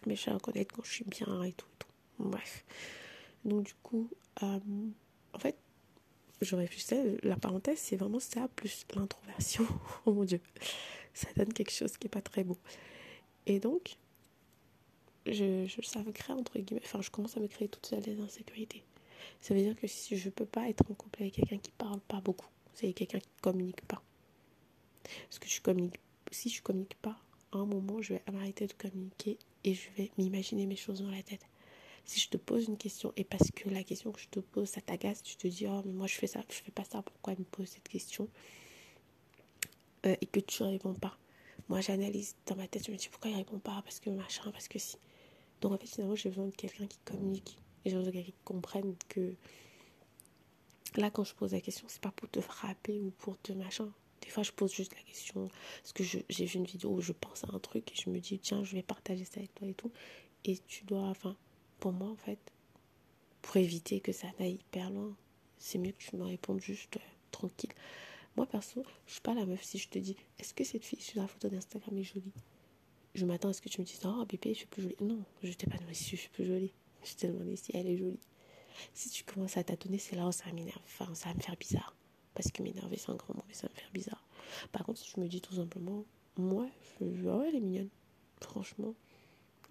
Mais 0.06 0.16
je 0.16 0.22
sais 0.22 0.30
reconnaître 0.32 0.74
quand 0.74 0.84
je 0.84 0.92
suis 0.92 1.04
bien 1.04 1.42
et 1.44 1.52
tout. 1.52 1.66
Et 1.66 1.78
tout. 1.78 1.88
Bref. 2.18 2.64
Donc 3.44 3.64
du 3.64 3.74
coup, 3.82 4.10
euh, 4.42 4.58
en 5.32 5.38
fait, 5.38 5.56
je 6.40 6.56
réfléchissais, 6.56 7.18
la 7.22 7.36
parenthèse, 7.36 7.78
c'est 7.78 7.96
vraiment 7.96 8.20
ça, 8.20 8.48
plus 8.56 8.84
l'introversion. 8.94 9.66
oh 10.06 10.12
mon 10.12 10.24
Dieu, 10.24 10.40
ça 11.14 11.28
donne 11.36 11.52
quelque 11.52 11.72
chose 11.72 11.96
qui 11.96 12.06
n'est 12.06 12.10
pas 12.10 12.20
très 12.20 12.44
beau. 12.44 12.58
Et 13.46 13.60
donc, 13.60 13.96
je, 15.26 15.66
je, 15.66 15.82
ça 15.82 16.00
me 16.00 16.12
entre 16.32 16.58
guillemets, 16.58 16.82
enfin, 16.84 17.00
je 17.00 17.10
commence 17.10 17.36
à 17.36 17.40
me 17.40 17.48
créer 17.48 17.68
toutes 17.68 17.86
seule 17.86 18.02
des 18.02 18.20
insécurités. 18.20 18.82
Ça 19.40 19.54
veut 19.54 19.60
dire 19.60 19.76
que 19.76 19.86
si 19.86 20.16
je 20.16 20.30
peux 20.30 20.46
pas 20.46 20.68
être 20.68 20.84
en 20.90 20.94
couple 20.94 21.22
avec 21.22 21.34
quelqu'un 21.34 21.58
qui 21.58 21.70
parle 21.72 22.00
pas 22.00 22.20
beaucoup, 22.20 22.48
c'est 22.74 22.92
quelqu'un 22.92 23.20
qui 23.20 23.30
communique 23.40 23.82
pas. 23.82 24.02
Parce 25.28 25.38
que 25.38 25.48
je 25.48 25.60
communique, 25.60 26.00
si 26.30 26.48
je 26.48 26.62
communique 26.62 26.96
pas, 27.02 27.18
à 27.52 27.58
un 27.58 27.66
moment, 27.66 28.00
je 28.00 28.14
vais 28.14 28.22
m'arrêter 28.32 28.66
de 28.66 28.72
communiquer 28.72 29.38
et 29.64 29.74
je 29.74 29.90
vais 29.96 30.10
m'imaginer 30.18 30.66
mes 30.66 30.76
choses 30.76 31.02
dans 31.02 31.10
la 31.10 31.22
tête. 31.22 31.44
Si 32.04 32.18
je 32.18 32.28
te 32.28 32.36
pose 32.36 32.66
une 32.66 32.76
question 32.76 33.12
et 33.16 33.24
parce 33.24 33.50
que 33.52 33.68
la 33.68 33.84
question 33.84 34.10
que 34.10 34.20
je 34.20 34.28
te 34.28 34.40
pose, 34.40 34.68
ça 34.68 34.80
t'agace, 34.80 35.22
tu 35.22 35.36
te 35.36 35.46
dis, 35.46 35.66
oh, 35.68 35.82
mais 35.84 35.92
moi 35.92 36.06
je 36.06 36.14
fais 36.16 36.26
ça, 36.26 36.40
je 36.48 36.56
fais 36.56 36.72
pas 36.72 36.84
ça, 36.84 37.02
pourquoi 37.02 37.34
elle 37.34 37.38
me 37.40 37.44
pose 37.44 37.68
cette 37.68 37.88
question 37.88 38.28
euh, 40.06 40.16
Et 40.20 40.26
que 40.26 40.40
tu 40.40 40.62
réponds 40.64 40.94
pas. 40.94 41.16
Moi, 41.68 41.80
j'analyse 41.80 42.34
dans 42.46 42.56
ma 42.56 42.66
tête, 42.66 42.86
je 42.86 42.92
me 42.92 42.96
dis, 42.96 43.08
pourquoi 43.08 43.30
il 43.30 43.36
répond 43.36 43.58
pas 43.58 43.82
Parce 43.84 44.00
que 44.00 44.10
machin, 44.10 44.50
parce 44.50 44.68
que 44.68 44.78
si. 44.78 44.96
Donc 45.62 45.72
en 45.72 45.78
fait, 45.78 45.86
finalement, 45.86 46.14
j'ai 46.14 46.28
besoin 46.28 46.46
de 46.46 46.54
quelqu'un 46.54 46.86
qui 46.86 46.98
communique 47.04 47.56
j'ai 47.84 47.92
besoin 47.92 48.06
de 48.06 48.10
quelqu'un 48.10 48.30
qui 48.30 48.44
comprenne 48.44 48.94
que 49.08 49.34
là, 50.96 51.10
quand 51.10 51.24
je 51.24 51.34
pose 51.34 51.52
la 51.52 51.60
question, 51.60 51.86
c'est 51.88 52.00
pas 52.00 52.12
pour 52.12 52.28
te 52.30 52.40
frapper 52.40 53.00
ou 53.00 53.10
pour 53.10 53.38
te 53.38 53.52
machin. 53.52 53.92
Des 54.20 54.28
fois, 54.28 54.42
je 54.42 54.52
pose 54.52 54.72
juste 54.72 54.94
la 54.94 55.02
question 55.02 55.50
parce 55.82 55.92
que 55.92 56.04
j'ai 56.04 56.44
vu 56.44 56.58
une 56.58 56.64
vidéo 56.64 56.90
où 56.90 57.00
je 57.00 57.12
pense 57.12 57.44
à 57.44 57.48
un 57.52 57.58
truc 57.58 57.90
et 57.90 57.94
je 58.00 58.08
me 58.08 58.20
dis, 58.20 58.38
tiens, 58.38 58.62
je 58.62 58.76
vais 58.76 58.82
partager 58.82 59.24
ça 59.24 59.40
avec 59.40 59.54
toi 59.54 59.66
et 59.66 59.74
tout. 59.74 59.90
Et 60.44 60.58
tu 60.58 60.84
dois, 60.84 61.02
enfin, 61.02 61.36
pour 61.80 61.92
moi, 61.92 62.08
en 62.08 62.16
fait, 62.16 62.38
pour 63.40 63.56
éviter 63.56 64.00
que 64.00 64.12
ça 64.12 64.28
n'aille 64.38 64.54
hyper 64.54 64.90
loin, 64.90 65.16
c'est 65.58 65.78
mieux 65.78 65.92
que 65.92 66.02
tu 66.02 66.16
me 66.16 66.24
répondes 66.24 66.60
juste 66.60 66.96
euh, 66.96 67.00
tranquille. 67.32 67.72
Moi, 68.36 68.46
perso, 68.46 68.84
je 69.06 69.12
suis 69.12 69.20
pas 69.20 69.34
la 69.34 69.44
meuf 69.44 69.62
si 69.64 69.78
je 69.78 69.88
te 69.88 69.98
dis, 69.98 70.16
est-ce 70.38 70.54
que 70.54 70.62
cette 70.64 70.84
fille 70.84 71.00
sur 71.00 71.20
la 71.20 71.26
photo 71.26 71.48
d'Instagram 71.48 71.98
est 71.98 72.04
jolie? 72.04 72.32
Je 73.14 73.26
m'attends 73.26 73.48
à 73.48 73.52
ce 73.52 73.60
que 73.60 73.68
tu 73.68 73.80
me 73.80 73.86
dises, 73.86 74.00
oh 74.04 74.24
bébé, 74.24 74.54
je 74.54 74.58
suis 74.58 74.66
plus 74.66 74.82
jolie? 74.82 74.96
Non, 75.00 75.22
je 75.42 75.52
t'ai 75.52 75.66
pas 75.66 75.76
demandé 75.76 75.94
si 75.94 76.16
je 76.16 76.22
suis 76.22 76.30
plus 76.30 76.46
jolie. 76.46 76.72
Je 77.04 77.14
te 77.14 77.26
demandais 77.26 77.56
si 77.56 77.70
elle 77.74 77.86
est 77.86 77.96
jolie. 77.96 78.20
Si 78.94 79.10
tu 79.10 79.24
commences 79.24 79.56
à 79.56 79.64
tâtonner, 79.64 79.98
c'est 79.98 80.16
là 80.16 80.26
où 80.26 80.32
ça 80.32 80.50
m'énerve. 80.52 80.80
Enfin, 80.84 81.14
ça 81.14 81.28
va 81.28 81.34
me 81.34 81.40
faire 81.40 81.56
bizarre. 81.56 81.94
Parce 82.34 82.50
que 82.50 82.62
m'énerver, 82.62 82.96
c'est 82.96 83.10
un 83.10 83.16
grand 83.16 83.34
mot, 83.34 83.44
mais 83.48 83.54
ça 83.54 83.66
va 83.66 83.74
me 83.74 83.78
faire 83.78 83.90
bizarre. 83.92 84.26
Par 84.72 84.84
contre, 84.84 85.00
si 85.00 85.10
je 85.14 85.20
me 85.20 85.28
dis 85.28 85.40
tout 85.42 85.54
simplement, 85.54 86.04
moi, 86.36 86.66
je, 87.00 87.28
oh, 87.28 87.42
elle 87.46 87.56
est 87.56 87.60
mignonne. 87.60 87.90
Franchement, 88.40 88.94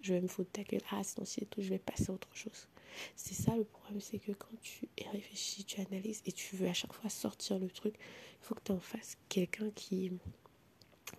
je 0.00 0.14
vais 0.14 0.20
me 0.20 0.28
foutre 0.28 0.52
ta 0.52 0.62
gueule. 0.62 0.82
Ah, 0.90 1.02
sinon, 1.02 1.24
si 1.26 1.40
et 1.40 1.46
tout, 1.46 1.62
je 1.62 1.70
vais 1.70 1.78
passer 1.78 2.10
à 2.10 2.12
autre 2.12 2.28
chose. 2.34 2.68
C'est 3.16 3.34
ça 3.34 3.56
le 3.56 3.64
problème, 3.64 4.00
c'est 4.00 4.18
que 4.18 4.32
quand 4.32 4.54
tu 4.60 4.88
réfléchis, 5.10 5.64
tu 5.64 5.80
analyses 5.80 6.22
et 6.26 6.32
tu 6.32 6.56
veux 6.56 6.68
à 6.68 6.74
chaque 6.74 6.92
fois 6.92 7.10
sortir 7.10 7.58
le 7.58 7.70
truc, 7.70 7.94
il 7.96 8.44
faut 8.44 8.54
que 8.54 8.60
tu 8.64 8.72
en 8.72 8.80
fasses 8.80 9.16
quelqu'un 9.28 9.70
qui. 9.70 10.12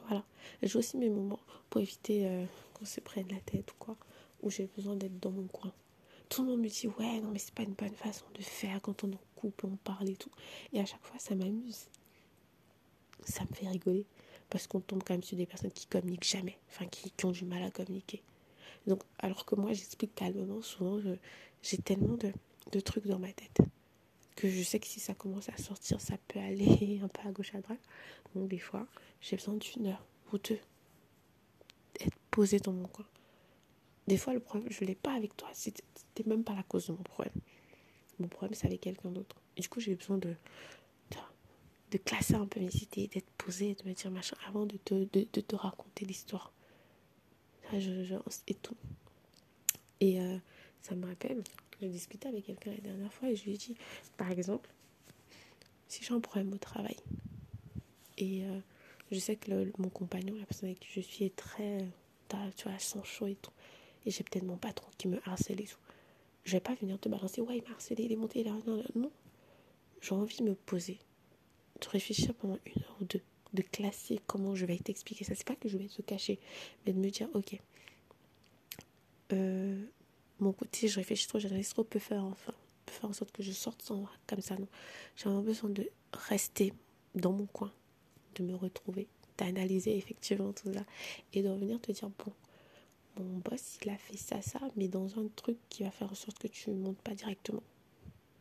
Voilà. 0.07 0.23
J'ai 0.61 0.77
aussi 0.77 0.97
mes 0.97 1.09
moments 1.09 1.39
pour 1.69 1.81
éviter 1.81 2.27
euh, 2.27 2.45
qu'on 2.73 2.85
se 2.85 2.99
prenne 2.99 3.27
la 3.29 3.39
tête 3.39 3.71
ou 3.71 3.75
quoi, 3.79 3.97
où 4.41 4.49
j'ai 4.49 4.67
besoin 4.75 4.95
d'être 4.95 5.19
dans 5.19 5.31
mon 5.31 5.47
coin. 5.47 5.71
Tout 6.29 6.43
le 6.43 6.49
monde 6.49 6.61
me 6.61 6.69
dit 6.69 6.87
ouais 6.87 7.19
non 7.19 7.29
mais 7.31 7.39
c'est 7.39 7.53
pas 7.53 7.63
une 7.63 7.73
bonne 7.73 7.93
façon 7.93 8.25
de 8.33 8.41
faire 8.41 8.81
quand 8.81 9.03
on 9.03 9.11
en 9.13 9.19
couple 9.35 9.67
on 9.67 9.75
parle 9.75 10.09
et 10.09 10.15
tout. 10.15 10.31
Et 10.71 10.79
à 10.79 10.85
chaque 10.85 11.03
fois 11.03 11.19
ça 11.19 11.35
m'amuse. 11.35 11.87
Ça 13.23 13.43
me 13.49 13.55
fait 13.55 13.67
rigoler. 13.67 14.05
Parce 14.49 14.67
qu'on 14.67 14.79
tombe 14.79 15.03
quand 15.03 15.13
même 15.13 15.23
sur 15.23 15.37
des 15.37 15.45
personnes 15.45 15.71
qui 15.71 15.85
communiquent 15.87 16.27
jamais. 16.27 16.57
Enfin 16.69 16.85
qui, 16.87 17.11
ont 17.25 17.31
du 17.31 17.45
mal 17.45 17.63
à 17.63 17.71
communiquer. 17.71 18.21
Donc 18.87 19.01
alors 19.19 19.45
que 19.45 19.55
moi 19.55 19.73
j'explique 19.73 20.15
calmement 20.15 20.61
souvent 20.61 20.99
j'ai 21.61 21.77
tellement 21.77 22.17
de 22.17 22.79
trucs 22.79 23.07
dans 23.07 23.19
ma 23.19 23.31
tête 23.31 23.59
que 24.35 24.49
je 24.49 24.63
sais 24.63 24.79
que 24.79 24.87
si 24.87 24.99
ça 24.99 25.13
commence 25.13 25.49
à 25.49 25.57
sortir 25.57 26.01
ça 26.01 26.17
peut 26.27 26.39
aller 26.39 26.99
un 27.03 27.07
peu 27.07 27.27
à 27.27 27.31
gauche 27.31 27.53
à 27.55 27.61
droite 27.61 27.81
donc 28.35 28.49
des 28.49 28.59
fois 28.59 28.87
j'ai 29.21 29.35
besoin 29.35 29.55
d'une 29.55 29.87
heure 29.87 30.05
ou 30.31 30.37
deux 30.37 30.59
être 31.99 32.17
posée 32.31 32.59
dans 32.59 32.73
mon 32.73 32.87
coin 32.87 33.05
des 34.07 34.17
fois, 34.17 34.33
le 34.33 34.39
problème, 34.39 34.69
je 34.69 34.83
ne 34.83 34.87
l'ai 34.89 34.95
pas 34.95 35.13
avec 35.13 35.35
toi. 35.37 35.49
C'était 35.53 35.83
même 36.25 36.43
pas 36.43 36.53
la 36.53 36.63
cause 36.63 36.87
de 36.87 36.91
mon 36.91 37.03
problème. 37.03 37.33
Mon 38.19 38.27
problème, 38.27 38.53
c'est 38.53 38.67
avec 38.67 38.81
quelqu'un 38.81 39.09
d'autre. 39.11 39.35
Du 39.55 39.67
coup, 39.69 39.79
j'ai 39.79 39.95
besoin 39.95 40.17
de, 40.17 40.35
de, 41.91 41.97
classer 41.97 42.35
un 42.35 42.45
peu 42.45 42.59
mes 42.59 42.75
idées, 42.75 43.07
d'être 43.07 43.29
posée, 43.37 43.75
de 43.75 43.87
me 43.87 43.93
dire 43.93 44.11
machin, 44.11 44.35
avant 44.47 44.65
de 44.65 44.77
te, 44.77 44.93
de, 44.93 45.27
de 45.31 45.41
te 45.41 45.55
raconter 45.55 46.05
l'histoire. 46.05 46.51
Et 47.71 48.53
tout. 48.55 48.75
Et 49.99 50.19
euh, 50.19 50.37
ça 50.81 50.95
me 50.95 51.07
rappelle, 51.07 51.43
je 51.81 51.87
discutais 51.87 52.27
avec 52.27 52.45
quelqu'un 52.45 52.71
la 52.71 52.81
dernière 52.81 53.13
fois 53.13 53.29
et 53.29 53.35
je 53.35 53.43
lui 53.43 53.53
ai 53.53 53.57
dit, 53.57 53.75
par 54.17 54.31
exemple, 54.31 54.69
si 55.87 56.03
j'ai 56.03 56.13
un 56.13 56.19
problème 56.19 56.53
au 56.53 56.57
travail, 56.57 56.97
et 58.17 58.45
euh, 58.45 58.59
je 59.11 59.19
sais 59.19 59.35
que 59.35 59.51
mon 59.79 59.89
compagnon, 59.89 60.35
la 60.39 60.45
personne 60.45 60.69
avec 60.69 60.79
qui 60.79 60.89
je 60.93 61.01
suis, 61.01 61.25
est 61.25 61.35
très, 61.35 61.79
tu 62.55 62.67
vois, 62.67 62.79
sans 62.79 63.03
chaud 63.03 63.27
et 63.27 63.35
tout 63.35 63.51
et 64.05 64.11
j'ai 64.11 64.23
peut-être 64.23 64.43
mon 64.43 64.57
patron 64.57 64.89
qui 64.97 65.07
me 65.07 65.19
harcèle 65.25 65.61
et 65.61 65.65
tout. 65.65 65.77
Je 66.43 66.53
vais 66.53 66.59
pas 66.59 66.75
venir 66.75 66.99
te 66.99 67.07
balancer, 67.07 67.41
ouais, 67.41 67.57
il 67.57 67.63
m'a 67.63 67.71
harcelé, 67.71 68.03
il 68.03 68.11
est 68.11 68.17
monté 68.17 68.43
là. 68.43 68.51
Non, 68.67 68.83
non. 68.95 69.11
J'ai 70.01 70.13
envie 70.13 70.37
de 70.37 70.43
me 70.43 70.55
poser, 70.55 70.99
de 71.81 71.87
réfléchir 71.87 72.33
pendant 72.33 72.57
une 72.65 72.81
heure 72.83 72.97
ou 72.99 73.05
deux, 73.05 73.21
de 73.53 73.61
classer 73.61 74.19
comment 74.27 74.53
je 74.55 74.65
vais 74.65 74.77
t'expliquer 74.77 75.23
ça. 75.23 75.35
C'est 75.35 75.47
pas 75.47 75.55
que 75.55 75.69
je 75.69 75.77
vais 75.77 75.87
te 75.87 76.01
cacher, 76.01 76.39
mais 76.85 76.91
de 76.91 76.99
me 76.99 77.09
dire, 77.09 77.29
ok, 77.33 77.57
euh, 79.31 79.81
mon 80.43 80.53
côté, 80.53 80.87
je 80.87 80.95
réfléchis 80.97 81.27
trop, 81.27 81.39
j'analyse 81.39 81.69
trop, 81.69 81.83
peut 81.83 81.99
faire, 81.99 82.23
enfin, 82.23 82.53
peut 82.85 82.93
faire 82.93 83.09
en 83.09 83.13
sorte 83.13 83.31
que 83.31 83.41
je 83.43 83.51
sorte 83.51 83.81
sans 83.81 84.07
comme 84.27 84.41
ça. 84.41 84.55
Non, 84.55 84.67
j'ai 85.15 85.25
vraiment 85.25 85.41
besoin 85.41 85.69
de 85.69 85.89
rester 86.13 86.73
dans 87.15 87.31
mon 87.31 87.45
coin, 87.45 87.71
de 88.35 88.43
me 88.43 88.55
retrouver, 88.55 89.07
d'analyser 89.37 89.97
effectivement 89.97 90.51
tout 90.53 90.71
ça 90.73 90.83
et 91.33 91.41
de 91.41 91.49
revenir 91.49 91.79
te 91.81 91.91
dire, 91.91 92.09
bon, 92.09 92.33
mon 93.17 93.39
boss, 93.39 93.77
il 93.83 93.89
a 93.89 93.97
fait 93.97 94.17
ça, 94.17 94.41
ça, 94.41 94.59
mais 94.75 94.87
dans 94.87 95.19
un 95.19 95.27
truc 95.35 95.57
qui 95.69 95.83
va 95.83 95.91
faire 95.91 96.11
en 96.11 96.15
sorte 96.15 96.39
que 96.39 96.47
tu 96.47 96.71
montes 96.71 96.97
pas 96.99 97.13
directement. 97.13 97.63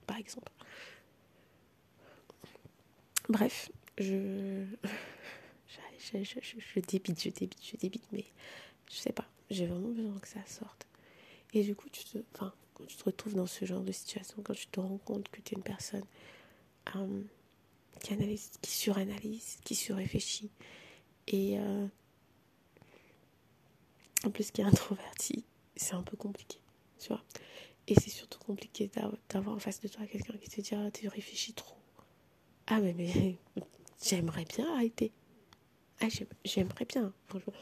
Par 0.07 0.17
exemple. 0.17 0.53
Bref, 3.29 3.71
je... 3.99 4.65
Je, 6.05 6.19
je, 6.25 6.41
je, 6.43 6.57
je, 6.59 6.81
débite, 6.81 7.23
je 7.23 7.31
débite, 7.31 7.65
je 7.65 7.77
débite, 7.77 8.05
mais 8.11 8.25
je 8.91 8.97
sais 8.97 9.13
pas, 9.13 9.25
j'ai 9.51 9.67
vraiment 9.67 9.91
besoin 9.91 10.19
que 10.19 10.27
ça 10.27 10.45
sorte. 10.47 10.85
Et 11.53 11.63
du 11.63 11.75
coup, 11.75 11.89
tu 11.91 12.05
te, 12.05 12.19
enfin, 12.35 12.53
quand 12.75 12.85
tu 12.87 12.97
te 12.97 13.05
retrouves 13.05 13.35
dans 13.35 13.47
ce 13.47 13.65
genre 13.65 13.83
de 13.83 13.93
situation, 13.93 14.43
quand 14.43 14.55
tu 14.55 14.67
te 14.67 14.81
rends 14.81 14.99
compte 14.99 15.29
que 15.29 15.41
tu 15.41 15.55
es 15.55 15.57
une 15.57 15.63
personne 15.63 16.05
euh, 16.97 17.23
qui 18.01 18.13
analyse, 18.13 18.51
qui 18.61 18.71
suranalyse, 18.71 19.59
qui 19.65 19.75
surréfléchit, 19.75 20.51
et 21.29 21.59
euh, 21.59 21.87
en 24.25 24.31
plus, 24.31 24.51
qui 24.51 24.61
est 24.61 24.65
introverti, 24.65 25.45
c'est 25.77 25.95
un 25.95 26.03
peu 26.03 26.17
compliqué, 26.17 26.59
tu 26.99 27.09
vois. 27.09 27.23
Et 27.89 27.95
c'est 27.95 28.11
surtout 28.11 28.39
compliqué 28.39 28.91
d'avoir 29.29 29.57
en 29.57 29.59
face 29.59 29.81
de 29.81 29.89
toi 29.89 30.07
quelqu'un 30.07 30.35
qui 30.39 30.49
te 30.49 30.61
dit 30.61 30.75
Ah, 30.75 30.91
tu 30.91 31.09
réfléchis 31.09 31.53
trop. 31.53 31.77
Ah, 32.69 32.81
mais, 32.81 32.95
mais 32.95 33.37
j'aimerais 34.03 34.45
bien 34.45 34.73
arrêter. 34.75 35.13
Ah, 36.01 36.09
j'aimerais 36.45 36.85
bien, 36.85 37.13
franchement. 37.27 37.53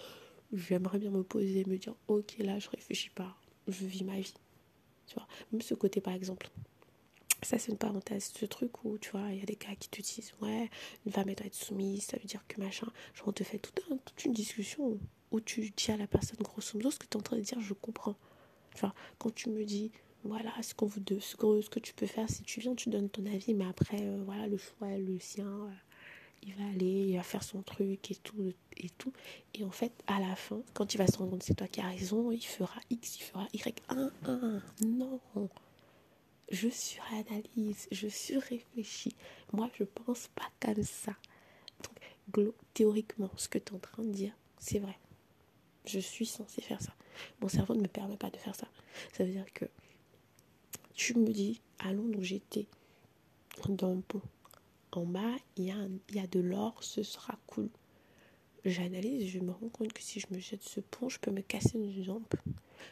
J'aimerais 0.52 0.98
bien 0.98 1.10
me 1.10 1.22
poser 1.22 1.60
et 1.60 1.64
me 1.64 1.78
dire, 1.78 1.94
ok, 2.08 2.36
là, 2.38 2.58
je 2.58 2.68
réfléchis 2.70 3.10
pas, 3.10 3.36
je 3.70 3.86
vis 3.86 4.04
ma 4.04 4.18
vie. 4.18 4.34
Tu 5.06 5.14
vois, 5.14 5.26
même 5.52 5.62
ce 5.62 5.74
côté, 5.74 6.00
par 6.00 6.14
exemple, 6.14 6.48
ça 7.42 7.58
c'est 7.58 7.72
une 7.72 7.78
parenthèse, 7.78 8.32
ce 8.38 8.46
truc 8.46 8.84
où, 8.84 8.98
tu 8.98 9.10
vois, 9.10 9.32
il 9.32 9.38
y 9.38 9.42
a 9.42 9.46
des 9.46 9.56
gars 9.56 9.74
qui 9.78 9.88
te 9.88 10.00
disent, 10.00 10.32
ouais, 10.42 10.70
une 11.06 11.12
femme 11.12 11.24
doit 11.24 11.46
être 11.46 11.54
soumise, 11.54 12.04
ça 12.04 12.16
veut 12.18 12.26
dire 12.26 12.46
que 12.46 12.60
machin. 12.60 12.86
Genre, 13.14 13.28
on 13.28 13.32
te 13.32 13.44
fait 13.44 13.58
toute, 13.58 13.82
toute 14.04 14.24
une 14.24 14.32
discussion 14.32 14.98
où 15.30 15.40
tu 15.40 15.70
dis 15.70 15.90
à 15.90 15.96
la 15.96 16.06
personne, 16.06 16.38
grosso 16.40 16.76
modo, 16.76 16.90
ce 16.90 16.98
que 16.98 17.06
tu 17.06 17.16
es 17.16 17.16
en 17.16 17.22
train 17.22 17.36
de 17.36 17.42
dire, 17.42 17.60
je 17.60 17.74
comprends. 17.74 18.16
Vois, 18.78 18.94
quand 19.18 19.34
tu 19.34 19.50
me 19.50 19.64
dis, 19.64 19.90
voilà, 20.24 20.52
ce, 20.62 20.74
qu'on 20.74 20.86
veut 20.86 21.00
de, 21.00 21.18
ce, 21.18 21.36
que, 21.36 21.60
ce 21.60 21.70
que 21.70 21.80
tu 21.80 21.94
peux 21.94 22.06
faire, 22.06 22.28
si 22.28 22.42
tu 22.42 22.60
viens, 22.60 22.74
tu 22.74 22.88
donnes 22.88 23.08
ton 23.08 23.24
avis, 23.26 23.54
mais 23.54 23.66
après, 23.66 24.02
euh, 24.02 24.22
voilà, 24.24 24.46
le 24.46 24.58
choix 24.58 24.96
le 24.96 25.18
sien. 25.18 25.70
Il 26.42 26.54
va 26.54 26.64
aller, 26.64 27.08
il 27.08 27.16
va 27.16 27.22
faire 27.22 27.42
son 27.42 27.62
truc 27.62 28.10
et 28.10 28.16
tout, 28.16 28.52
et 28.76 28.90
tout. 28.90 29.12
Et 29.54 29.64
en 29.64 29.70
fait, 29.70 29.92
à 30.06 30.20
la 30.20 30.34
fin, 30.36 30.62
quand 30.74 30.94
il 30.94 30.98
va 30.98 31.06
se 31.06 31.18
rendre 31.18 31.32
compte 31.32 31.42
c'est 31.42 31.54
toi 31.54 31.68
qui 31.68 31.80
as 31.80 31.88
raison, 31.88 32.30
il 32.32 32.44
fera 32.44 32.80
X, 32.90 33.18
il 33.18 33.22
fera 33.22 33.46
Y. 33.52 33.82
1, 33.88 34.10
1, 34.24 34.62
non. 34.86 35.20
Je 36.50 36.68
suranalyse, 36.68 37.86
je 37.92 38.08
surréfléchis. 38.08 39.14
Moi, 39.52 39.70
je 39.78 39.84
pense 39.84 40.28
pas 40.28 40.50
comme 40.60 40.82
ça. 40.82 41.14
Donc, 42.32 42.54
théoriquement, 42.74 43.30
ce 43.36 43.48
que 43.48 43.58
tu 43.58 43.72
es 43.72 43.76
en 43.76 43.78
train 43.78 44.02
de 44.02 44.10
dire, 44.10 44.36
c'est 44.58 44.78
vrai. 44.78 44.98
Je 45.86 45.98
suis 45.98 46.26
censée 46.26 46.60
faire 46.60 46.80
ça. 46.82 46.94
Mon 47.40 47.48
cerveau 47.48 47.74
ne 47.74 47.82
me 47.82 47.88
permet 47.88 48.16
pas 48.16 48.30
de 48.30 48.36
faire 48.36 48.54
ça. 48.54 48.68
Ça 49.12 49.24
veut 49.24 49.30
dire 49.30 49.52
que 49.52 49.64
tu 50.94 51.16
me 51.16 51.30
dis, 51.32 51.60
à 51.78 51.92
Londres, 51.92 52.18
j'étais 52.20 52.66
dans 53.68 53.94
le 53.94 54.00
pont. 54.00 54.22
En 54.92 55.04
bas, 55.04 55.36
il 55.56 55.64
y, 55.64 55.70
a 55.70 55.76
il 56.08 56.16
y 56.16 56.18
a 56.18 56.26
de 56.26 56.40
l'or, 56.40 56.82
ce 56.82 57.02
sera 57.02 57.38
cool. 57.46 57.68
J'analyse, 58.64 59.28
je 59.28 59.38
me 59.38 59.52
rends 59.52 59.68
compte 59.68 59.92
que 59.92 60.02
si 60.02 60.20
je 60.20 60.26
me 60.30 60.38
jette 60.38 60.62
ce 60.62 60.80
pont, 60.80 61.08
je 61.08 61.18
peux 61.18 61.30
me 61.30 61.40
casser 61.40 61.78
une 61.78 62.02
jambe. 62.02 62.24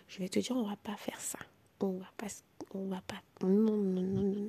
Je 0.07 0.19
vais 0.19 0.29
te 0.29 0.39
dire, 0.39 0.57
on 0.57 0.63
va 0.63 0.77
pas 0.77 0.97
faire 0.97 1.21
ça. 1.21 1.39
On 1.81 1.99
va 1.99 2.11
pas, 2.17 2.27
on 2.73 2.87
va 2.87 3.03
pas. 3.03 3.21
Non, 3.43 3.77
non, 3.77 4.03
non, 4.03 4.23
non, 4.23 4.41
non. 4.43 4.49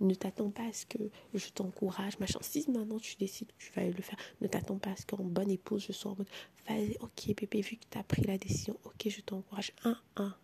Ne 0.00 0.14
t'attends 0.14 0.50
pas 0.50 0.64
à 0.64 0.72
ce 0.72 0.86
que 0.86 0.98
je 1.34 1.48
t'encourage, 1.50 2.18
machin. 2.18 2.40
Si 2.42 2.68
maintenant 2.70 2.98
tu 2.98 3.14
décides 3.16 3.48
que 3.48 3.64
tu 3.64 3.72
vas 3.72 3.84
le 3.86 4.02
faire, 4.02 4.18
ne 4.40 4.48
t'attends 4.48 4.78
pas 4.78 4.90
à 4.90 4.96
ce 4.96 5.06
qu'en 5.06 5.22
bonne 5.22 5.50
épouse, 5.50 5.84
je 5.86 5.92
sois 5.92 6.12
en 6.12 6.16
mode, 6.16 6.28
vas-y, 6.68 6.96
ok, 7.00 7.34
bébé, 7.36 7.60
vu 7.60 7.76
que 7.76 7.84
tu 7.88 7.98
as 7.98 8.02
pris 8.02 8.22
la 8.22 8.36
décision, 8.36 8.76
ok, 8.84 9.08
je 9.08 9.20
t'encourage. 9.20 9.72
Un, 9.84 9.96
un. 10.16 10.34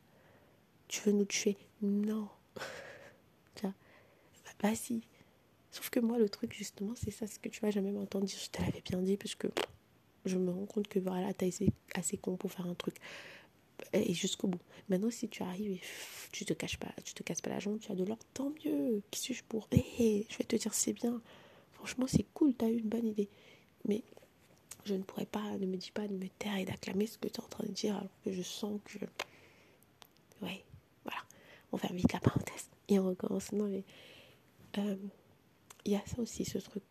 Tu 0.86 1.00
veux 1.02 1.12
nous 1.12 1.24
tuer? 1.24 1.56
Non. 1.82 2.28
Vas-y. 4.62 5.00
Sauf 5.80 5.88
que 5.88 6.00
moi, 6.00 6.18
le 6.18 6.28
truc, 6.28 6.52
justement, 6.52 6.92
c'est 6.94 7.10
ça, 7.10 7.26
ce 7.26 7.38
que 7.38 7.49
tu 7.49 7.62
vas 7.62 7.70
jamais 7.70 7.90
m'entendre 7.90 8.26
dire. 8.26 8.38
Je 8.38 8.50
te 8.50 8.60
l'avais 8.60 8.82
bien 8.82 9.00
dit, 9.00 9.16
parce 9.16 9.34
que 9.34 9.49
je 10.26 10.37
me 10.37 10.50
rends 10.50 10.66
compte 10.66 10.88
que 10.88 10.99
voilà, 10.99 11.32
t'as 11.32 11.46
été 11.46 11.72
assez 11.94 12.18
con 12.18 12.37
pour 12.37 12.52
faire 12.52 12.66
un 12.66 12.75
truc. 12.75 12.96
Et 13.94 14.12
jusqu'au 14.12 14.49
bout. 14.49 14.60
Maintenant, 14.90 15.10
si 15.10 15.26
tu 15.30 15.42
arrives 15.42 15.70
et 15.70 15.80
tu 16.32 16.44
te 16.44 16.52
caches 16.52 16.76
pas, 16.76 16.92
tu 17.02 17.14
te 17.14 17.22
casses 17.22 17.40
pas 17.40 17.49
la 17.49 17.60
jambe, 17.60 17.78
tu 17.78 17.90
as 17.90 17.94
de 17.94 18.04
l'or, 18.04 18.18
tant 18.34 18.52
mieux. 18.62 19.00
Qui 19.10 19.20
suis-je 19.20 19.42
pour? 19.44 19.68
Hé, 19.72 20.26
Je 20.28 20.37
vais 20.37 20.44
te 20.44 20.54
dire, 20.54 20.75
c'est 20.75 20.92
bien. 20.92 21.18
Franchement, 21.72 22.06
c'est 22.06 22.26
cool, 22.34 22.54
tu 22.54 22.64
as 22.66 22.68
eu 22.68 22.76
une 22.76 22.88
bonne 22.90 23.06
idée. 23.06 23.30
Mais 23.88 24.02
je 24.84 24.92
ne 24.92 25.02
pourrais 25.02 25.25
pas, 25.25 25.56
ne 25.58 25.64
me 25.64 25.78
dis 25.78 25.92
pas 25.92 26.06
de 26.06 26.12
me 26.14 26.28
taire 26.28 26.58
et 26.58 26.66
d'acclamer 26.66 27.06
ce 27.06 27.16
que 27.16 27.28
tu 27.28 27.40
es 27.40 27.40
en 27.40 27.49
train 27.49 27.64
de 27.64 27.72
dire, 27.72 27.96
alors 27.96 28.10
que 28.22 28.32
je 28.32 28.42
sens 28.42 28.78
que. 28.84 28.99
Ouais, 30.42 30.62
voilà. 31.04 31.20
On 31.72 31.78
ferme 31.78 31.96
vite 31.96 32.12
la 32.12 32.20
parenthèse. 32.20 32.68
Et 32.88 32.99
on 32.99 33.06
recommence. 33.08 33.52
Non, 33.52 33.66
mais. 33.66 33.84
Euh, 34.76 34.94
il 35.84 35.92
y 35.92 35.96
a 35.96 36.02
ça 36.06 36.20
aussi, 36.20 36.44
ce 36.44 36.58
truc. 36.58 36.82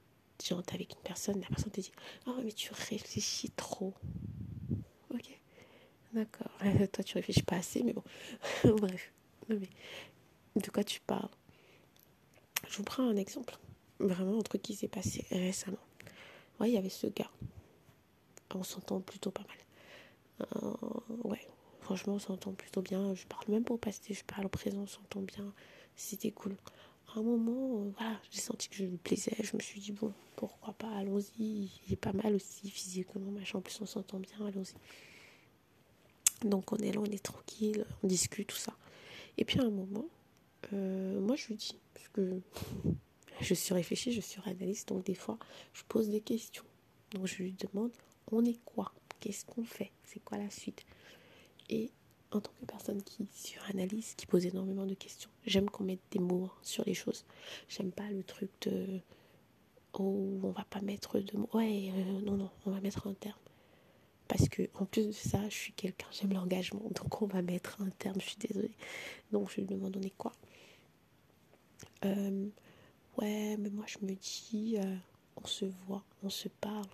Genre, 0.43 0.63
t'es 0.63 0.75
avec 0.75 0.93
une 0.93 1.01
personne, 1.01 1.41
la 1.41 1.47
personne 1.47 1.71
te 1.71 1.81
dit 1.81 1.91
Oh, 2.27 2.35
mais 2.43 2.51
tu 2.51 2.71
réfléchis 2.73 3.51
trop. 3.51 3.93
Ok. 5.13 5.39
D'accord. 6.13 6.51
Toi, 6.91 7.03
tu 7.03 7.15
réfléchis 7.15 7.43
pas 7.43 7.57
assez, 7.57 7.83
mais 7.83 7.93
bon. 7.93 8.03
Bref. 8.63 9.11
mais 9.49 9.67
de 10.55 10.69
quoi 10.69 10.83
tu 10.83 11.01
parles? 11.01 11.29
Je 12.67 12.77
vous 12.77 12.83
prends 12.83 13.07
un 13.07 13.15
exemple. 13.15 13.57
Vraiment, 13.99 14.39
un 14.39 14.43
truc 14.43 14.61
qui 14.61 14.75
s'est 14.75 14.87
passé 14.87 15.25
récemment. 15.29 15.77
Ouais, 16.59 16.69
il 16.69 16.73
y 16.73 16.77
avait 16.77 16.89
ce 16.89 17.07
gars. 17.07 17.31
On 18.55 18.63
s'entend 18.63 19.01
plutôt 19.01 19.31
pas 19.31 19.43
mal. 19.43 20.47
Euh, 20.63 20.73
ouais, 21.25 21.41
franchement, 21.81 22.13
on 22.13 22.19
s'entend 22.19 22.53
plutôt 22.53 22.81
bien. 22.81 23.13
Je 23.13 23.25
parle 23.27 23.45
même 23.49 23.63
pas 23.63 23.73
au 23.73 23.77
passé, 23.77 24.13
je 24.13 24.23
parle 24.23 24.45
au 24.45 24.49
présent, 24.49 24.79
on 24.79 24.87
s'entend 24.87 25.21
bien. 25.21 25.53
C'était 25.95 26.31
cool 26.31 26.55
à 27.15 27.21
moment, 27.21 27.91
euh, 28.01 28.13
j'ai 28.31 28.39
senti 28.39 28.69
que 28.69 28.75
je 28.75 28.85
lui 28.85 28.97
plaisais. 28.97 29.35
Je 29.39 29.55
me 29.55 29.61
suis 29.61 29.79
dit, 29.79 29.91
bon, 29.91 30.13
pourquoi 30.35 30.73
pas, 30.73 30.89
allons-y. 30.95 31.69
Il 31.87 31.93
est 31.93 31.95
pas 31.95 32.13
mal 32.13 32.35
aussi 32.35 32.69
physiquement, 32.69 33.31
machin. 33.31 33.57
En 33.57 33.61
plus, 33.61 33.79
on 33.81 33.85
s'entend 33.85 34.19
bien, 34.19 34.45
allons-y. 34.45 34.75
Donc, 36.47 36.71
on 36.71 36.77
est 36.77 36.91
là, 36.91 37.01
on 37.01 37.05
est 37.05 37.23
tranquille, 37.23 37.85
on 38.03 38.07
discute, 38.07 38.47
tout 38.47 38.55
ça. 38.55 38.73
Et 39.37 39.45
puis, 39.45 39.59
à 39.59 39.63
un 39.63 39.69
moment, 39.69 40.05
euh, 40.73 41.19
moi, 41.19 41.35
je 41.35 41.47
lui 41.47 41.55
dis, 41.55 41.77
parce 41.93 42.07
que 42.09 42.41
je 43.41 43.53
suis 43.53 43.73
réfléchie, 43.73 44.11
je 44.11 44.21
suis 44.21 44.41
analyste, 44.45 44.89
donc 44.89 45.05
des 45.05 45.15
fois, 45.15 45.37
je 45.73 45.83
pose 45.87 46.09
des 46.09 46.21
questions. 46.21 46.63
Donc, 47.11 47.25
je 47.25 47.43
lui 47.43 47.53
demande, 47.53 47.91
on 48.31 48.45
est 48.45 48.59
quoi? 48.63 48.93
Qu'est-ce 49.19 49.45
qu'on 49.45 49.63
fait? 49.63 49.91
C'est 50.05 50.23
quoi 50.23 50.37
la 50.37 50.49
suite? 50.49 50.85
En 52.31 52.41
tant 52.41 52.51
que 52.59 52.65
personne 52.65 53.01
qui 53.01 53.27
suranalyse, 53.33 54.13
qui 54.15 54.25
pose 54.25 54.45
énormément 54.45 54.85
de 54.85 54.93
questions, 54.93 55.29
j'aime 55.45 55.69
qu'on 55.69 55.83
mette 55.83 56.01
des 56.11 56.19
mots 56.19 56.51
sur 56.61 56.83
les 56.85 56.93
choses. 56.93 57.25
J'aime 57.67 57.91
pas 57.91 58.09
le 58.09 58.23
truc 58.23 58.49
de 58.61 58.99
oh 59.93 60.39
on 60.43 60.51
va 60.51 60.63
pas 60.69 60.81
mettre 60.81 61.19
de 61.19 61.37
mots. 61.37 61.49
Ouais, 61.53 61.91
euh, 61.95 62.21
non 62.21 62.37
non, 62.37 62.49
on 62.65 62.71
va 62.71 62.81
mettre 62.81 63.07
un 63.07 63.13
terme. 63.13 63.39
Parce 64.27 64.47
que 64.47 64.63
en 64.75 64.85
plus 64.85 65.07
de 65.07 65.11
ça, 65.11 65.39
je 65.49 65.55
suis 65.55 65.73
quelqu'un, 65.73 66.07
j'aime 66.11 66.33
l'engagement, 66.33 66.87
donc 66.95 67.21
on 67.21 67.25
va 67.25 67.41
mettre 67.41 67.81
un 67.81 67.89
terme. 67.89 68.19
Je 68.19 68.27
suis 68.29 68.37
désolée. 68.37 68.75
Donc 69.31 69.49
je 69.49 69.61
lui 69.61 69.67
demande 69.67 69.97
quoi? 70.17 70.33
Euh, 72.05 72.47
ouais, 73.17 73.57
mais 73.57 73.69
moi 73.69 73.85
je 73.87 73.97
me 74.05 74.13
dis 74.13 74.77
euh, 74.77 74.95
on 75.35 75.47
se 75.47 75.65
voit, 75.87 76.03
on 76.23 76.29
se 76.29 76.47
parle. 76.47 76.85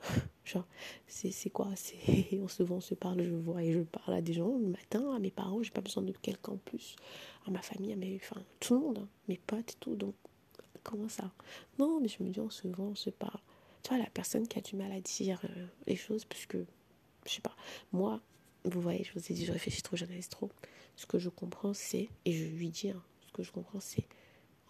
Genre, 0.48 0.66
c'est 1.06 1.50
quoi? 1.50 1.68
C'est 1.74 1.98
on 2.40 2.48
se 2.48 2.62
voit, 2.62 2.78
on 2.78 2.80
se 2.80 2.94
parle, 2.94 3.22
je 3.22 3.34
vois 3.34 3.62
et 3.62 3.72
je 3.72 3.80
parle 3.80 4.14
à 4.14 4.22
des 4.22 4.32
gens 4.32 4.56
le 4.56 4.68
matin, 4.68 5.14
à 5.14 5.18
mes 5.18 5.30
parents, 5.30 5.62
j'ai 5.62 5.70
pas 5.70 5.82
besoin 5.82 6.02
de 6.02 6.12
quelqu'un 6.12 6.52
en 6.52 6.56
plus, 6.56 6.96
à 7.46 7.50
ma 7.50 7.60
famille, 7.60 7.92
à 7.92 7.96
mes, 7.96 8.16
enfin, 8.16 8.42
tout 8.58 8.74
le 8.74 8.80
monde, 8.80 8.98
hein, 8.98 9.08
mes 9.28 9.36
potes 9.36 9.72
et 9.72 9.76
tout. 9.78 9.94
Donc, 9.94 10.14
comment 10.82 11.08
ça? 11.08 11.30
Non, 11.78 12.00
mais 12.00 12.08
je 12.08 12.22
me 12.22 12.30
dis, 12.30 12.40
on 12.40 12.48
se 12.48 12.66
voit, 12.66 12.86
on 12.86 12.94
se 12.94 13.10
parle. 13.10 13.40
Tu 13.82 13.90
vois, 13.90 13.98
la 13.98 14.08
personne 14.08 14.48
qui 14.48 14.58
a 14.58 14.62
du 14.62 14.74
mal 14.74 14.90
à 14.90 15.00
dire 15.02 15.38
euh, 15.44 15.66
les 15.86 15.96
choses, 15.96 16.24
parce 16.24 16.46
que, 16.46 16.64
je 17.26 17.32
sais 17.32 17.42
pas, 17.42 17.54
moi, 17.92 18.22
vous 18.64 18.80
voyez, 18.80 19.04
je 19.04 19.12
vous 19.12 19.30
ai 19.30 19.34
dit, 19.34 19.44
je 19.44 19.52
réfléchis 19.52 19.82
trop, 19.82 19.96
j'analyse 19.96 20.30
trop. 20.30 20.50
Ce 20.96 21.04
que 21.04 21.18
je 21.18 21.28
comprends, 21.28 21.74
c'est, 21.74 22.08
et 22.24 22.32
je 22.32 22.44
lui 22.44 22.70
dis, 22.70 22.88
hein, 22.88 23.02
ce 23.26 23.32
que 23.32 23.42
je 23.42 23.52
comprends, 23.52 23.80
c'est, 23.80 24.08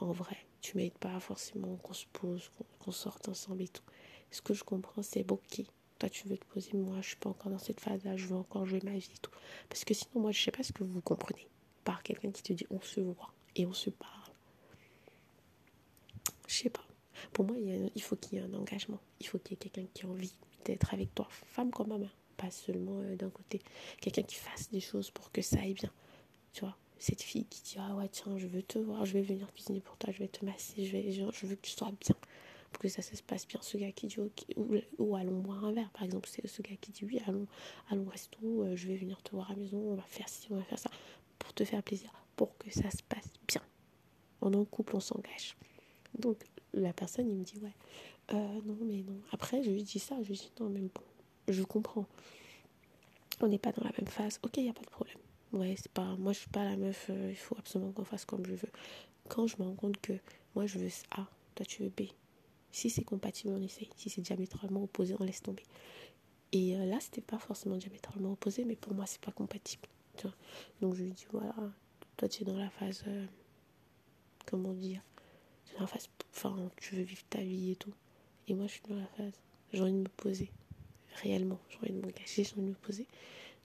en 0.01 0.11
vrai, 0.11 0.39
tu 0.61 0.77
mérites 0.77 0.99
pas 0.99 1.21
forcément 1.21 1.77
qu'on 1.77 1.93
se 1.93 2.07
pose, 2.13 2.51
qu'on 2.81 2.91
sorte 2.91 3.29
ensemble 3.29 3.63
et 3.63 3.69
tout 3.69 3.83
ce 4.31 4.43
que 4.43 4.55
je 4.55 4.65
comprends, 4.65 5.03
c'est 5.03 5.25
bon, 5.25 5.37
ok, 5.37 5.65
toi 5.99 6.09
tu 6.09 6.29
veux 6.29 6.37
te 6.37 6.45
poser, 6.47 6.73
moi 6.75 6.97
je 7.01 7.09
suis 7.09 7.17
pas 7.17 7.31
encore 7.31 7.51
dans 7.51 7.59
cette 7.59 7.81
phase-là, 7.81 8.17
je 8.17 8.27
veux 8.27 8.37
encore 8.37 8.67
jouer 8.67 8.81
ma 8.85 8.93
vie 8.93 9.11
et 9.15 9.19
tout. 9.21 9.31
Parce 9.69 9.85
que 9.85 9.95
sinon, 9.95 10.21
moi 10.21 10.33
je 10.33 10.41
sais 10.41 10.51
pas 10.51 10.63
ce 10.63 10.73
que 10.73 10.85
vous 10.85 11.01
comprenez 11.01 11.49
par 11.85 12.03
quelqu'un 12.03 12.31
qui 12.31 12.43
te 12.43 12.53
dit 12.53 12.67
on 12.71 12.81
se 12.81 13.01
voit 13.01 13.33
et 13.57 13.67
on 13.67 13.73
se 13.73 13.91
parle. 13.91 14.13
Je 16.47 16.55
sais 16.55 16.71
pas. 16.71 16.85
Pour 17.33 17.45
moi, 17.45 17.57
il, 17.59 18.03
faut 18.03 18.17
qu'il 18.17 18.39
y 18.39 18.41
ait 18.41 18.45
un 18.45 18.55
engagement. 18.55 19.01
Il 19.21 19.27
faut 19.27 19.39
qu'il 19.39 19.53
y 19.53 19.55
ait 19.55 19.69
quelqu'un 19.69 19.89
qui 19.93 20.07
a 20.07 20.09
envie 20.09 20.33
d'être 20.65 20.95
avec 20.95 21.15
toi, 21.15 21.27
femme 21.31 21.71
comme 21.71 21.89
maman, 21.89 22.09
pas 22.37 22.51
seulement 22.51 23.01
euh, 23.01 23.17
d'un 23.17 23.31
côté. 23.31 23.61
Quelqu'un 24.01 24.23
qui 24.23 24.37
fasse 24.37 24.71
des 24.71 24.81
choses 24.81 25.11
pour 25.11 25.33
que 25.33 25.43
ça 25.43 25.59
aille 25.61 25.75
bien. 25.75 25.91
Tu 26.53 26.61
vois, 26.61 26.77
cette 26.99 27.23
fille 27.23 27.45
qui 27.47 27.63
dit 27.63 27.77
ah 27.79 27.95
ouais 27.97 28.09
tiens 28.09 28.37
je 28.39 28.47
veux 28.47 28.63
te 28.63 28.79
voir 28.79 29.05
je 29.05 29.13
vais 29.13 29.23
venir 29.23 29.53
cuisiner 29.53 29.81
pour 29.81 29.97
toi 29.97 30.13
je 30.13 30.19
vais 30.19 30.29
te 30.29 30.45
masser 30.45 30.85
je 30.85 30.93
vais 30.93 31.13
je 31.13 31.47
veux 31.47 31.55
que 31.55 31.61
tu 31.63 31.71
sois 31.71 31.93
bien 32.01 32.17
pour 32.73 32.83
que 32.83 32.89
ça, 32.89 33.03
se 33.03 33.23
passe 33.23 33.47
bien. 33.47 33.61
Ce 33.63 33.77
gars 33.77 33.93
qui 33.93 34.07
dit 34.07 34.21
ok, 34.21 34.45
ou, 34.99 35.17
allons 35.17 35.39
boire 35.41 35.65
un 35.65 35.73
verre, 35.73 35.91
par 35.91 36.03
exemple, 36.03 36.29
c'est 36.31 36.47
ce 36.47 36.63
gars 36.63 36.77
qui 36.81 36.93
dit 36.93 37.05
oui, 37.05 37.21
allons, 37.27 37.47
allons 37.91 38.07
resto, 38.07 38.39
euh, 38.43 38.77
je 38.77 38.89
vais 38.89 38.97
venir 38.97 39.23
te 39.23 39.33
voir 39.33 39.51
à 39.51 39.55
la 39.55 39.61
maison, 39.61 39.79
on 39.79 39.95
va 39.95 40.03
faire 40.03 40.29
ci, 40.29 40.49
on 40.51 40.57
va 40.57 40.65
faire 40.65 40.79
ça, 40.79 40.91
pour 41.39 41.53
te 41.53 41.65
faire 41.65 41.83
plaisir, 41.83 42.11
pour 42.37 42.57
que 42.59 42.71
ça 42.71 42.91
se 42.91 43.03
passe 43.03 43.33
bien. 43.47 43.63
En 44.41 44.53
un 44.55 44.65
couple, 44.65 44.97
on 44.97 45.01
s'engage. 45.01 45.57
Donc, 46.19 46.39
la 46.73 46.93
personne, 46.93 47.29
il 47.29 47.37
me 47.37 47.45
dit 47.45 47.59
ouais, 47.59 47.75
euh, 48.33 48.61
non, 48.65 48.77
mais 48.83 49.03
non. 49.03 49.21
Après, 49.33 49.63
je 49.63 49.71
lui 49.71 49.83
dis 49.83 49.99
ça, 49.99 50.17
je 50.23 50.29
lui 50.29 50.37
dis 50.37 50.53
non, 50.61 50.69
mais 50.69 50.81
bon, 50.81 51.03
je 51.49 51.63
comprends. 51.63 52.07
On 53.41 53.49
n'est 53.49 53.59
pas 53.59 53.73
dans 53.73 53.85
la 53.85 53.93
même 53.99 54.09
phase, 54.09 54.39
ok, 54.43 54.57
il 54.59 54.65
n'y 54.65 54.71
a 54.71 54.75
pas 54.75 54.83
de 54.83 54.91
problème. 54.91 55.19
Ouais, 55.53 55.75
c'est 55.79 55.91
pas, 55.91 56.15
moi 56.17 56.33
je 56.33 56.41
suis 56.41 56.51
pas 56.51 56.65
la 56.65 56.77
meuf, 56.77 57.07
euh, 57.09 57.31
il 57.31 57.37
faut 57.37 57.57
absolument 57.59 57.91
qu'on 57.93 58.05
fasse 58.05 58.27
comme 58.27 58.45
je 58.45 58.53
veux. 58.53 58.71
Quand 59.29 59.47
je 59.47 59.57
me 59.59 59.63
rends 59.63 59.75
compte 59.75 59.99
que 59.99 60.13
moi 60.55 60.67
je 60.67 60.79
veux 60.79 60.91
A, 61.13 61.27
toi 61.55 61.65
tu 61.65 61.83
veux 61.83 61.89
B, 61.89 62.03
si 62.73 62.91
c'est 62.91 63.05
compatible, 63.05 63.55
on 63.55 63.63
essaye. 63.63 63.91
Si 63.97 64.11
c'est 64.11 64.21
diamétralement 64.21 64.83
opposé, 64.83 65.15
on 65.19 65.25
laisse 65.25 65.43
tomber. 65.43 65.65
Et 66.53 66.77
euh, 66.77 66.87
là, 66.87 66.99
c'était 67.01 67.21
pas 67.21 67.39
forcément 67.39 67.77
diamétralement 67.77 68.33
opposé, 68.33 68.65
mais 68.65 68.77
pour 68.77 68.95
moi, 68.95 69.07
c'est 69.07 69.21
pas 69.21 69.33
compatible. 69.33 69.89
Donc 70.81 70.95
je 70.95 71.05
lui 71.05 71.13
dis 71.13 71.27
voilà, 71.31 71.55
toi 72.17 72.29
tu 72.29 72.43
es 72.43 72.45
dans 72.45 72.57
la 72.57 72.71
phase, 72.71 73.05
euh, 73.07 73.27
comment 74.47 74.73
dire, 74.73 75.01
tu 75.65 75.73
es 75.73 75.75
dans 75.75 75.83
la 75.83 75.87
phase, 75.87 76.09
enfin, 76.35 76.71
tu 76.77 76.97
veux 76.97 77.03
vivre 77.03 77.23
ta 77.31 77.41
vie 77.41 77.73
et 77.73 77.77
tout. 77.77 77.93
Et 78.49 78.55
moi, 78.55 78.67
je 78.67 78.73
suis 78.73 78.83
dans 78.89 78.97
la 78.97 79.07
phase, 79.07 79.35
j'ai 79.73 79.81
envie 79.81 79.93
de 79.93 79.99
me 79.99 80.09
poser. 80.09 80.51
Réellement, 81.23 81.59
j'ai 81.69 81.79
envie 81.79 81.93
de 81.93 82.01
m'engager, 82.01 82.45
j'ai 82.45 82.53
envie 82.55 82.63
de 82.63 82.69
me 82.69 82.75
poser. 82.75 83.07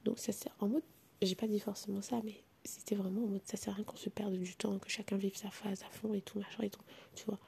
Donc 0.05 0.19
ça 0.19 0.31
sert 0.31 0.53
en 0.59 0.67
mode, 0.67 0.83
j'ai 1.21 1.35
pas 1.35 1.47
dit 1.47 1.59
forcément 1.59 2.01
ça, 2.01 2.19
mais 2.23 2.43
c'était 2.65 2.95
vraiment 2.95 3.23
en 3.23 3.27
mode 3.27 3.45
ça 3.45 3.57
sert 3.57 3.73
à 3.73 3.75
rien 3.77 3.85
qu'on 3.85 3.97
se 3.97 4.09
perde 4.09 4.33
du 4.33 4.55
temps, 4.55 4.77
que 4.79 4.89
chacun 4.89 5.17
vive 5.17 5.35
sa 5.35 5.49
phase 5.49 5.83
à 5.83 5.89
fond 5.89 6.13
et 6.13 6.21
tout, 6.21 6.39
machin 6.39 6.63
et 6.63 6.69
tout, 6.69 6.81
tu 7.15 7.25
vois. 7.25 7.39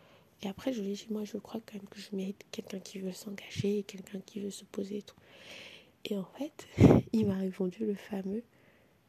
Et 0.42 0.48
après, 0.48 0.74
je 0.74 0.82
lui 0.82 0.92
ai 0.92 0.94
dit, 0.94 1.08
moi, 1.10 1.24
je 1.24 1.38
crois 1.38 1.62
quand 1.66 1.76
même 1.76 1.88
que 1.88 2.00
je 2.00 2.16
mérite 2.16 2.46
quelqu'un 2.52 2.80
qui 2.80 3.00
veut 3.00 3.12
s'engager, 3.12 3.84
quelqu'un 3.84 4.20
qui 4.20 4.40
veut 4.40 4.52
se 4.52 4.66
poser 4.66 4.98
et 4.98 5.02
tout. 5.02 5.16
Et 6.06 6.18
en 6.18 6.26
fait, 6.38 6.68
il 7.14 7.28
m'a 7.28 7.36
répondu 7.36 7.86
le 7.86 7.96
fameux, 7.96 8.44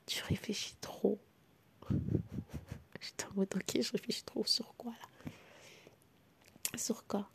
tu 0.07 0.23
réfléchis 0.25 0.75
trop. 0.81 1.19
J'étais 3.01 3.25
en 3.27 3.35
mode, 3.35 3.55
ok, 3.55 3.81
je 3.81 3.93
réfléchis 3.93 4.25
trop 4.25 4.45
sur 4.45 4.75
quoi 4.77 4.93
là? 4.93 5.33
Sur 6.79 7.07
quoi? 7.07 7.29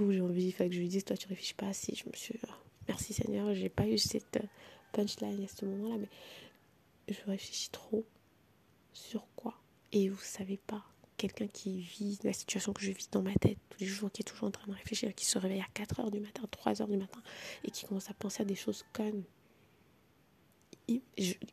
Où 0.00 0.10
j'ai 0.12 0.20
envie 0.20 0.52
que 0.52 0.70
je 0.70 0.78
lui 0.78 0.88
dise, 0.88 1.04
toi, 1.04 1.16
tu 1.16 1.28
réfléchis 1.28 1.54
pas 1.54 1.68
assez. 1.68 1.94
Je 1.94 2.08
me 2.08 2.14
suis, 2.14 2.38
merci 2.88 3.12
Seigneur, 3.12 3.54
j'ai 3.54 3.68
pas 3.68 3.86
eu 3.86 3.98
cette 3.98 4.38
euh, 4.38 4.46
punchline 4.92 5.44
à 5.44 5.48
ce 5.48 5.64
moment-là, 5.64 5.96
mais 5.98 7.14
je 7.14 7.20
réfléchis 7.26 7.70
trop 7.70 8.04
sur 8.92 9.26
quoi? 9.36 9.54
Et 9.92 10.08
vous 10.08 10.20
savez 10.20 10.56
pas, 10.56 10.84
quelqu'un 11.16 11.46
qui 11.46 11.80
vit 11.80 12.18
la 12.22 12.32
situation 12.32 12.72
que 12.72 12.82
je 12.82 12.90
vis 12.90 13.08
dans 13.10 13.22
ma 13.22 13.34
tête 13.34 13.58
tous 13.70 13.80
les 13.80 13.86
jours, 13.86 14.10
qui 14.10 14.22
est 14.22 14.24
toujours 14.24 14.48
en 14.48 14.50
train 14.50 14.66
de 14.66 14.76
réfléchir, 14.76 15.14
qui 15.14 15.24
se 15.24 15.38
réveille 15.38 15.60
à 15.60 15.66
4 15.74 16.00
heures 16.00 16.10
du 16.10 16.20
matin, 16.20 16.42
3 16.50 16.82
heures 16.82 16.88
du 16.88 16.96
matin, 16.96 17.22
et 17.64 17.70
qui 17.70 17.84
commence 17.86 18.10
à 18.10 18.14
penser 18.14 18.42
à 18.42 18.44
des 18.44 18.54
choses 18.54 18.84
connes. 18.92 19.22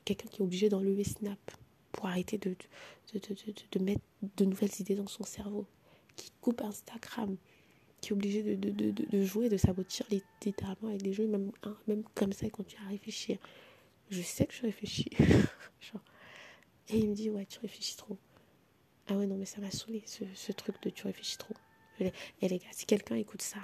Quelqu'un 0.06 0.28
qui 0.28 0.38
est 0.38 0.42
obligé 0.42 0.70
d'enlever 0.70 1.04
Snap 1.04 1.40
pour 1.92 2.08
arrêter 2.08 2.38
de, 2.38 2.56
mettre 3.80 4.02
de 4.38 4.46
nouvelles 4.46 4.80
idées 4.80 4.96
dans 4.96 5.08
son 5.08 5.24
cerveau, 5.24 5.66
qui 6.16 6.32
coupe 6.42 6.62
Instagram, 6.62 7.38
qui 8.02 8.10
est 8.10 8.14
obligé 8.14 8.44
de, 8.44 9.24
jouer, 9.24 9.50
de 9.50 9.58
sabotir 9.58 10.06
littéralement 10.44 10.90
avec 10.90 11.02
des 11.02 11.14
jeux, 11.14 11.28
même, 11.28 11.52
hein, 11.64 11.76
même 11.88 12.04
comme 12.16 12.34
ça, 12.34 12.50
quand 12.50 12.66
tu 12.66 12.78
à 12.78 12.90
réfléchir. 12.90 13.38
Je 14.10 14.22
sais 14.22 14.46
que 14.46 14.54
je 14.54 14.64
réfléchis. 14.64 15.10
Et 16.90 16.98
il 16.98 17.10
me 17.10 17.16
dit, 17.16 17.30
ouais, 17.30 17.46
tu 17.46 17.60
réfléchis 17.60 17.96
trop. 17.96 18.18
Ah 19.14 19.18
ouais, 19.18 19.28
non, 19.28 19.36
mais 19.36 19.46
ça 19.46 19.62
m'a 19.62 19.70
saoulé, 19.70 20.04
ce, 20.08 20.52
truc 20.54 20.82
de 20.82 20.90
tu 20.90 21.06
réfléchis 21.06 21.38
trop. 21.38 21.54
Et 22.00 22.12
les 22.42 22.58
gars, 22.58 22.66
si 22.72 22.88
quelqu'un 22.88 23.16
écoute 23.16 23.44
ça, 23.44 23.60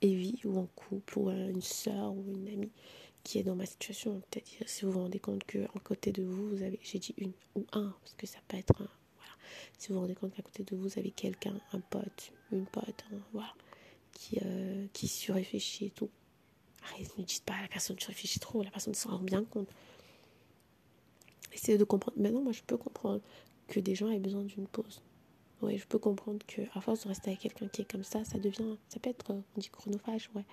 et 0.00 0.14
vit 0.14 0.40
ou 0.44 0.56
en 0.60 0.66
couple, 0.66 1.18
ou 1.18 1.30
une 1.30 1.60
soeur 1.62 2.12
ou 2.12 2.24
une 2.32 2.46
amie 2.46 2.70
qui 3.24 3.40
est 3.40 3.42
dans 3.42 3.56
ma 3.56 3.66
situation, 3.66 4.22
peut-être 4.30 4.46
si 4.66 4.84
vous 4.84 4.92
vous 4.92 5.00
rendez 5.00 5.18
compte 5.18 5.42
qu'à 5.42 5.66
côté 5.82 6.12
de 6.12 6.22
vous, 6.22 6.50
vous 6.50 6.62
avez, 6.62 6.78
j'ai 6.80 7.00
dit 7.00 7.12
une 7.18 7.32
ou 7.56 7.66
un, 7.72 7.92
parce 8.00 8.14
que 8.14 8.28
ça 8.28 8.38
peut 8.46 8.56
être 8.56 8.80
un, 8.80 8.88
voilà. 9.16 9.32
Si 9.78 9.88
vous 9.88 9.94
vous 9.94 10.00
rendez 10.02 10.14
compte 10.14 10.32
qu'à 10.32 10.42
côté 10.42 10.62
de 10.62 10.76
vous, 10.76 10.82
vous 10.82 10.98
avez 10.98 11.10
quelqu'un, 11.10 11.58
un 11.72 11.80
pote, 11.80 12.32
une 12.52 12.66
pote, 12.66 13.04
voilà, 13.32 13.52
qui, 14.12 14.38
euh, 14.44 14.86
qui 14.92 15.08
surréfléchit 15.08 15.86
et 15.86 15.90
tout. 15.90 16.10
Arrête, 16.84 17.18
ne 17.18 17.24
dites 17.24 17.42
pas 17.42 17.54
à 17.54 17.62
la 17.62 17.68
personne, 17.68 17.96
tu 17.96 18.06
réfléchis 18.06 18.38
trop, 18.38 18.62
la 18.62 18.70
personne 18.70 18.94
s'en 18.94 19.10
rend 19.10 19.24
bien 19.24 19.42
compte. 19.42 19.68
Essayez 21.52 21.78
de 21.78 21.84
comprendre. 21.84 22.16
Maintenant, 22.20 22.42
moi, 22.42 22.52
je 22.52 22.62
peux 22.62 22.76
comprendre 22.76 23.20
que 23.68 23.80
des 23.80 23.94
gens 23.94 24.10
aient 24.10 24.18
besoin 24.18 24.42
d'une 24.42 24.66
pause. 24.66 25.02
Oui, 25.62 25.78
je 25.78 25.86
peux 25.86 25.98
comprendre 25.98 26.44
que 26.46 26.62
à 26.74 26.80
force 26.80 27.04
de 27.04 27.08
rester 27.08 27.30
avec 27.30 27.40
quelqu'un 27.40 27.68
qui 27.68 27.82
est 27.82 27.90
comme 27.90 28.04
ça, 28.04 28.24
ça 28.24 28.38
devient, 28.38 28.76
ça 28.88 29.00
peut 29.00 29.10
être, 29.10 29.30
on 29.30 29.42
dit 29.56 29.68
chronophage, 29.70 30.30
ouais. 30.34 30.44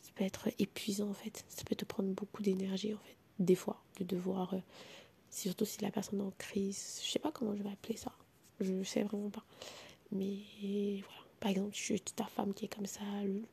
Ça 0.00 0.10
peut 0.14 0.24
être 0.24 0.48
épuisant 0.58 1.10
en 1.10 1.14
fait. 1.14 1.44
Ça 1.48 1.62
peut 1.64 1.76
te 1.76 1.84
prendre 1.84 2.08
beaucoup 2.10 2.42
d'énergie 2.42 2.94
en 2.94 2.98
fait. 2.98 3.16
Des 3.38 3.54
fois, 3.54 3.82
de 3.98 4.04
devoir, 4.04 4.54
euh, 4.54 4.60
surtout 5.30 5.64
si 5.64 5.80
la 5.82 5.90
personne 5.90 6.20
est 6.20 6.24
en 6.24 6.32
crise. 6.38 7.00
Je 7.04 7.10
sais 7.10 7.18
pas 7.18 7.30
comment 7.30 7.54
je 7.54 7.62
vais 7.62 7.70
appeler 7.70 7.96
ça. 7.96 8.12
Je 8.60 8.82
sais 8.82 9.02
vraiment 9.02 9.30
pas. 9.30 9.44
Mais 10.10 10.38
voilà. 11.06 11.20
Par 11.40 11.50
exemple, 11.50 11.72
tu 11.72 11.98
ta 12.00 12.24
femme 12.24 12.52
qui 12.52 12.66
est 12.66 12.74
comme 12.74 12.86
ça, 12.86 13.00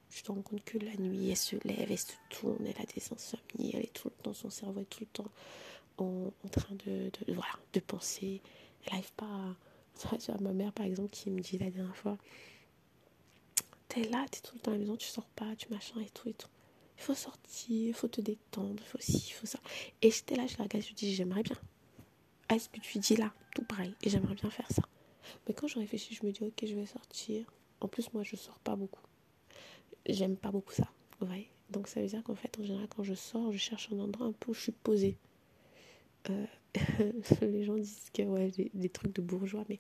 je 0.10 0.22
te 0.22 0.30
rends 0.30 0.42
compte 0.42 0.64
que 0.66 0.78
la 0.78 0.94
nuit, 0.98 1.30
elle 1.30 1.38
se 1.38 1.56
lève, 1.64 1.90
elle 1.90 1.98
se 1.98 2.12
tourne, 2.30 2.66
elle 2.66 2.82
a 2.82 2.86
des 2.86 3.02
insomnies, 3.14 3.72
elle 3.74 3.86
est 3.86 3.94
tout 3.94 4.10
le 4.10 4.24
temps, 4.24 4.34
son 4.34 4.50
cerveau 4.50 4.82
est 4.82 4.90
tout 4.90 5.00
le 5.02 5.06
temps 5.06 5.32
en, 5.98 6.50
train 6.52 6.76
de, 6.86 7.10
voilà, 7.30 7.54
de 7.72 7.80
penser. 7.80 8.42
Elle 8.88 8.94
n'arrive 8.94 9.14
pas 9.14 9.26
à 9.26 9.56
tu 10.20 10.32
vois, 10.32 10.42
ma 10.42 10.54
mère, 10.54 10.72
par 10.74 10.86
exemple, 10.86 11.10
qui 11.10 11.30
me 11.30 11.40
dit 11.40 11.58
la 11.58 11.70
dernière 11.70 11.96
fois 11.96 12.18
T'es 13.88 14.04
là, 14.04 14.26
t'es 14.30 14.42
tout 14.42 14.56
le 14.56 14.62
temps 14.62 14.72
à 14.72 14.74
la 14.74 14.80
maison, 14.80 14.98
tu 14.98 15.08
sors 15.08 15.28
pas, 15.28 15.56
tu 15.56 15.70
machin 15.70 16.00
et 16.02 16.10
tout 16.10 16.30
et 16.30 16.34
tout. 16.34 16.50
Il 16.98 17.04
faut 17.04 17.16
sortir, 17.16 17.88
il 17.88 17.94
faut 17.94 18.08
te 18.08 18.22
détendre, 18.22 18.76
il 18.80 18.86
faut 18.86 19.00
ci, 19.00 19.28
il 19.30 19.34
faut 19.34 19.46
ça. 19.46 19.60
Et 20.02 20.12
j'étais 20.12 20.36
là, 20.36 20.46
je 20.48 20.58
la 20.58 20.64
regarde, 20.64 20.84
je 20.84 20.92
me 20.92 20.96
dis 20.96 21.14
J'aimerais 21.14 21.44
bien. 21.44 21.56
est 22.50 22.60
ce 22.60 22.70
que 22.70 22.80
tu 22.80 23.00
dis 23.00 23.16
là, 23.16 23.32
tout 23.56 23.64
pareil, 23.64 23.94
et 24.02 24.10
j'aimerais 24.10 24.36
bien 24.36 24.50
faire 24.50 24.70
ça. 24.72 24.84
Mais 25.48 25.54
quand 25.54 25.68
je 25.68 25.80
réfléchis, 25.80 26.16
je 26.16 26.26
me 26.26 26.32
dis 26.32 26.44
Ok, 26.44 26.64
je 26.66 26.76
vais 26.76 26.86
sortir. 26.86 27.46
En 27.80 27.88
plus, 27.88 28.12
moi, 28.14 28.24
je 28.24 28.36
sors 28.36 28.60
pas 28.60 28.76
beaucoup. 28.76 29.02
J'aime 30.08 30.36
pas 30.36 30.52
beaucoup 30.52 30.74
ça. 30.74 30.90
Donc, 31.70 31.88
ça 31.88 32.02
veut 32.02 32.08
dire 32.08 32.24
qu'en 32.24 32.36
fait, 32.36 32.58
en 32.60 32.64
général, 32.64 32.88
quand 32.96 33.04
je 33.04 33.14
sors, 33.14 33.52
je 33.52 33.58
cherche 33.58 33.90
un 33.92 34.00
endroit 34.00 34.28
un 34.28 34.32
peu 34.32 34.52
où 34.52 34.54
je 34.54 34.62
suis 34.62 34.72
posée. 34.72 35.18
Euh, 36.30 36.46
les 37.42 37.64
gens 37.64 37.76
disent 37.76 38.10
que 38.14 38.24
ouais, 38.24 38.52
des 38.74 38.90
trucs 38.90 39.16
de 39.16 39.22
bourgeois, 39.22 39.66
mais 39.70 39.80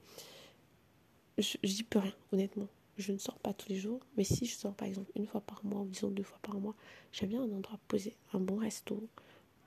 j'y 1.38 1.84
peux 1.84 2.00
rien, 2.00 2.16
honnêtement. 2.32 2.68
Je 2.98 3.12
ne 3.12 3.18
sors 3.20 3.38
pas 3.38 3.54
tous 3.54 3.70
les 3.70 3.78
jours, 3.78 4.00
mais 4.18 4.24
si 4.24 4.46
je 4.46 4.56
sors 4.56 4.74
par 4.74 4.88
exemple 4.88 5.12
une 5.16 5.28
fois 5.28 5.42
par 5.42 5.64
mois 5.64 5.82
ou 5.82 5.88
disons 5.88 6.10
deux 6.10 6.24
fois 6.24 6.40
par 6.42 6.56
mois, 6.60 6.76
j'aime 7.12 7.30
bien 7.30 7.44
un 7.44 7.52
endroit 7.52 7.80
posé, 7.88 8.16
un 8.34 8.40
bon 8.40 8.58
resto, 8.58 9.08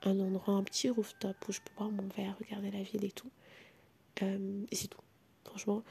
un 0.03 0.19
endroit, 0.19 0.55
un 0.55 0.63
petit 0.63 0.89
rooftop 0.89 1.35
où 1.47 1.51
je 1.53 1.59
peux 1.61 1.71
boire 1.77 1.91
mon 1.91 2.07
verre, 2.09 2.35
regarder 2.39 2.71
la 2.71 2.83
ville 2.83 3.05
et 3.05 3.11
tout. 3.11 3.31
Euh, 4.21 4.65
et 4.69 4.75
c'est 4.75 4.89
tout. 4.89 4.99
Franchement, 5.45 5.83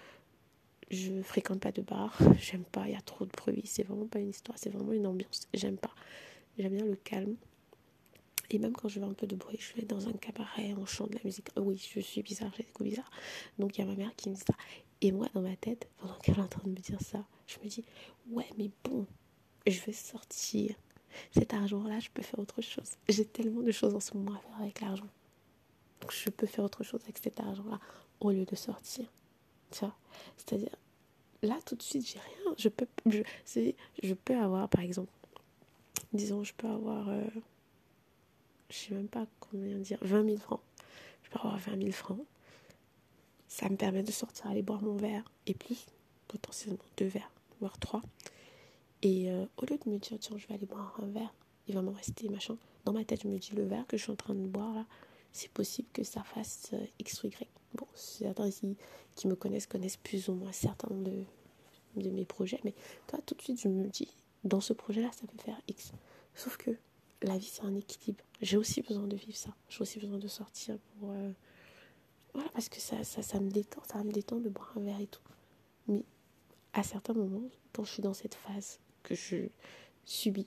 je 0.91 1.23
fréquente 1.23 1.61
pas 1.61 1.73
de 1.73 1.81
bar, 1.81 2.19
j'aime 2.39 2.65
pas, 2.65 2.87
il 2.87 2.93
y 2.93 2.97
a 2.97 3.01
trop 3.01 3.25
de 3.25 3.31
bruit, 3.31 3.63
c'est 3.65 3.85
vraiment 3.85 4.07
pas 4.07 4.19
une 4.19 4.31
histoire, 4.31 4.59
c'est 4.59 4.71
vraiment 4.71 4.93
une 4.93 5.07
ambiance, 5.07 5.49
j'aime 5.55 5.79
pas. 5.79 5.95
J'aime 6.59 6.75
bien 6.75 6.85
le 6.85 6.97
calme. 6.97 7.37
Et 8.51 8.59
même 8.59 8.73
quand 8.73 8.89
je 8.89 8.99
veux 8.99 9.07
un 9.07 9.13
peu 9.13 9.27
de 9.27 9.37
bruit, 9.37 9.59
je 9.61 9.75
vais 9.75 9.87
dans 9.87 10.09
un 10.09 10.13
cabaret, 10.13 10.75
on 10.77 10.85
chante 10.85 11.11
de 11.11 11.15
la 11.15 11.21
musique. 11.25 11.49
oui, 11.57 11.77
je 11.95 12.01
suis 12.01 12.23
bizarre, 12.23 12.51
j'ai 12.57 12.65
des 12.65 12.73
goûts 12.73 12.85
bizarres. 12.85 13.11
Donc 13.59 13.79
il 13.79 13.83
y 13.83 13.85
a 13.85 13.87
ma 13.87 13.95
mère 13.95 14.15
qui 14.17 14.29
me 14.29 14.35
dit 14.35 14.41
ça. 14.41 14.55
Et 15.01 15.13
moi, 15.13 15.29
dans 15.33 15.41
ma 15.41 15.57
tête, 15.57 15.89
pendant 15.99 16.19
qu'elle 16.19 16.37
est 16.37 16.43
en 16.43 16.49
train 16.49 16.65
de 16.65 16.71
me 16.71 16.77
dire 16.77 17.01
ça, 17.01 17.25
je 17.47 17.59
me 17.63 17.69
dis, 17.69 17.85
ouais, 18.31 18.49
mais 18.59 18.71
bon, 18.85 19.07
je 19.67 19.81
vais 19.81 19.93
sortir. 19.93 20.75
Cet 21.33 21.55
argent-là, 21.55 22.01
je 22.01 22.09
peux 22.13 22.23
faire 22.23 22.39
autre 22.41 22.61
chose. 22.61 22.91
J'ai 23.09 23.25
tellement 23.25 23.63
de 23.63 23.71
choses 23.71 23.95
en 23.95 24.01
ce 24.01 24.17
moment 24.17 24.35
à 24.35 24.39
faire 24.39 24.61
avec 24.61 24.81
l'argent. 24.81 25.09
Donc 26.01 26.13
je 26.13 26.31
peux 26.31 26.47
faire 26.47 26.65
autre 26.65 26.83
chose 26.83 27.01
avec 27.05 27.19
cet 27.19 27.39
argent-là 27.41 27.79
au 28.21 28.31
lieu 28.31 28.45
de 28.45 28.57
sortir. 28.57 29.07
Tu 29.71 29.79
vois? 29.81 29.95
C'est-à-dire, 30.37 30.75
là, 31.43 31.59
tout 31.65 31.77
de 31.77 31.83
suite, 31.83 32.07
j'ai 32.07 32.19
rien. 32.19 32.55
Je 32.59 32.69
peux, 32.69 32.87
je 34.03 34.15
peux 34.15 34.37
avoir, 34.37 34.69
par 34.69 34.81
exemple, 34.83 35.13
disons, 36.13 36.43
je 36.43 36.53
peux 36.55 36.69
avoir... 36.69 37.09
Euh, 37.09 37.25
je 38.71 38.77
sais 38.77 38.95
même 38.95 39.09
pas 39.09 39.27
combien 39.41 39.77
dire, 39.77 39.99
20 40.03 40.25
000 40.25 40.37
francs. 40.39 40.61
Je 41.23 41.31
peux 41.31 41.39
avoir 41.39 41.59
20 41.59 41.79
000 41.79 41.93
francs. 41.93 42.25
Ça 43.49 43.69
me 43.69 43.77
permet 43.77 44.03
de 44.03 44.13
sortir, 44.13 44.47
aller 44.47 44.63
boire 44.63 44.83
mon 44.83 44.97
verre 44.97 45.25
et 45.47 45.55
plus, 45.55 45.87
potentiellement 46.29 46.79
deux 46.97 47.07
verres, 47.07 47.33
voire 47.61 47.79
trois. 47.79 48.03
Et 49.03 49.31
euh, 49.31 49.45
au 49.57 49.67
lieu 49.67 49.77
de 49.79 49.91
me 49.91 49.99
dire, 49.99 50.19
tiens, 50.21 50.37
je 50.39 50.47
vais 50.47 50.55
aller 50.55 50.67
boire 50.67 50.99
un 51.03 51.09
verre, 51.09 51.35
il 51.67 51.75
va 51.75 51.83
m'en 51.83 51.93
rester, 51.93 52.29
machin. 52.29 52.57
Dans 52.85 52.93
ma 52.93 53.05
tête, 53.05 53.23
je 53.23 53.29
me 53.29 53.39
dis, 53.39 53.53
le 53.55 53.65
verre 53.65 53.87
que 53.87 53.97
je 53.97 54.03
suis 54.03 54.13
en 54.13 54.17
train 54.17 54.35
de 54.35 54.47
boire 54.47 54.73
là, 54.75 54.87
c'est 55.33 55.51
possible 55.51 55.89
que 55.93 56.03
ça 56.05 56.23
fasse 56.23 56.71
euh, 56.73 56.87
X 56.99 57.23
ou 57.23 57.29
Y. 57.29 57.49
Bon, 57.75 57.87
certains 57.95 58.47
ici 58.47 58.77
qui 59.15 59.29
me 59.29 59.37
connaissent 59.37 59.67
connaissent 59.67 59.97
plus 59.97 60.29
ou 60.29 60.35
moins 60.35 60.53
certains 60.53 60.95
de, 60.95 61.25
de 61.97 62.11
mes 62.11 62.25
projets, 62.25 62.61
mais 62.65 62.75
toi, 63.07 63.21
tout 63.25 63.35
de 63.35 63.43
suite, 63.43 63.61
je 63.61 63.69
me 63.69 63.87
dis, 63.89 64.09
dans 64.45 64.61
ce 64.61 64.73
projet-là, 64.73 65.11
ça 65.13 65.27
peut 65.27 65.43
faire 65.43 65.61
X. 65.69 65.93
Sauf 66.35 66.57
que 66.57 66.71
la 67.23 67.37
vie, 67.37 67.51
c'est 67.53 67.63
un 67.63 67.75
équilibre. 67.75 68.25
J'ai 68.41 68.57
aussi 68.57 68.83
besoin 68.83 69.07
de 69.07 69.17
vivre 69.17 69.37
ça. 69.37 69.51
J'ai 69.69 69.81
aussi 69.81 69.99
besoin 69.99 70.19
de 70.19 70.29
sortir 70.29 70.79
pour. 70.79 71.11
Euh, 71.11 71.33
voilà, 72.33 72.49
parce 72.51 72.69
que 72.69 72.81
ça, 72.81 73.03
ça, 73.05 73.23
ça 73.23 73.41
me 73.41 73.51
détend. 73.51 73.83
Ça 73.91 74.03
me 74.03 74.13
détend 74.13 74.39
de 74.39 74.49
boire 74.49 74.73
un 74.77 74.81
verre 74.81 75.01
et 75.01 75.07
tout. 75.07 75.23
Mais 75.89 76.05
à 76.73 76.83
certains 76.83 77.15
moments, 77.15 77.49
quand 77.73 77.85
je 77.85 77.93
suis 77.93 78.03
dans 78.03 78.15
cette 78.15 78.35
phase 78.35 78.79
que 79.03 79.15
je 79.15 79.49
subis, 80.05 80.47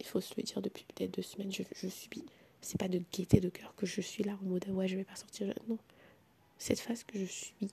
il 0.00 0.06
faut 0.06 0.20
se 0.20 0.34
le 0.36 0.42
dire 0.42 0.60
depuis 0.60 0.84
peut-être 0.84 1.14
deux 1.14 1.22
semaines, 1.22 1.52
je, 1.52 1.62
je 1.74 1.88
subis. 1.88 2.24
C'est 2.60 2.78
pas 2.78 2.88
de 2.88 3.00
gaieté 3.12 3.40
de 3.40 3.48
cœur 3.48 3.74
que 3.76 3.86
je 3.86 4.00
suis 4.00 4.24
là 4.24 4.36
en 4.42 4.44
mode 4.44 4.68
ouais, 4.70 4.88
je 4.88 4.96
vais 4.96 5.04
pas 5.04 5.16
sortir. 5.16 5.52
Non. 5.68 5.78
Cette 6.58 6.80
phase 6.80 7.04
que 7.04 7.18
je 7.18 7.26
subis 7.26 7.72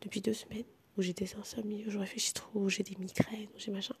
depuis 0.00 0.20
deux 0.20 0.34
semaines, 0.34 0.64
où 0.96 1.02
j'ai 1.02 1.12
des 1.12 1.34
où 1.36 1.90
je 1.90 1.98
réfléchis 1.98 2.32
trop, 2.32 2.60
où 2.60 2.68
j'ai 2.68 2.82
des 2.82 2.96
migraines, 2.96 3.48
où 3.54 3.58
j'ai 3.58 3.70
machin. 3.70 3.94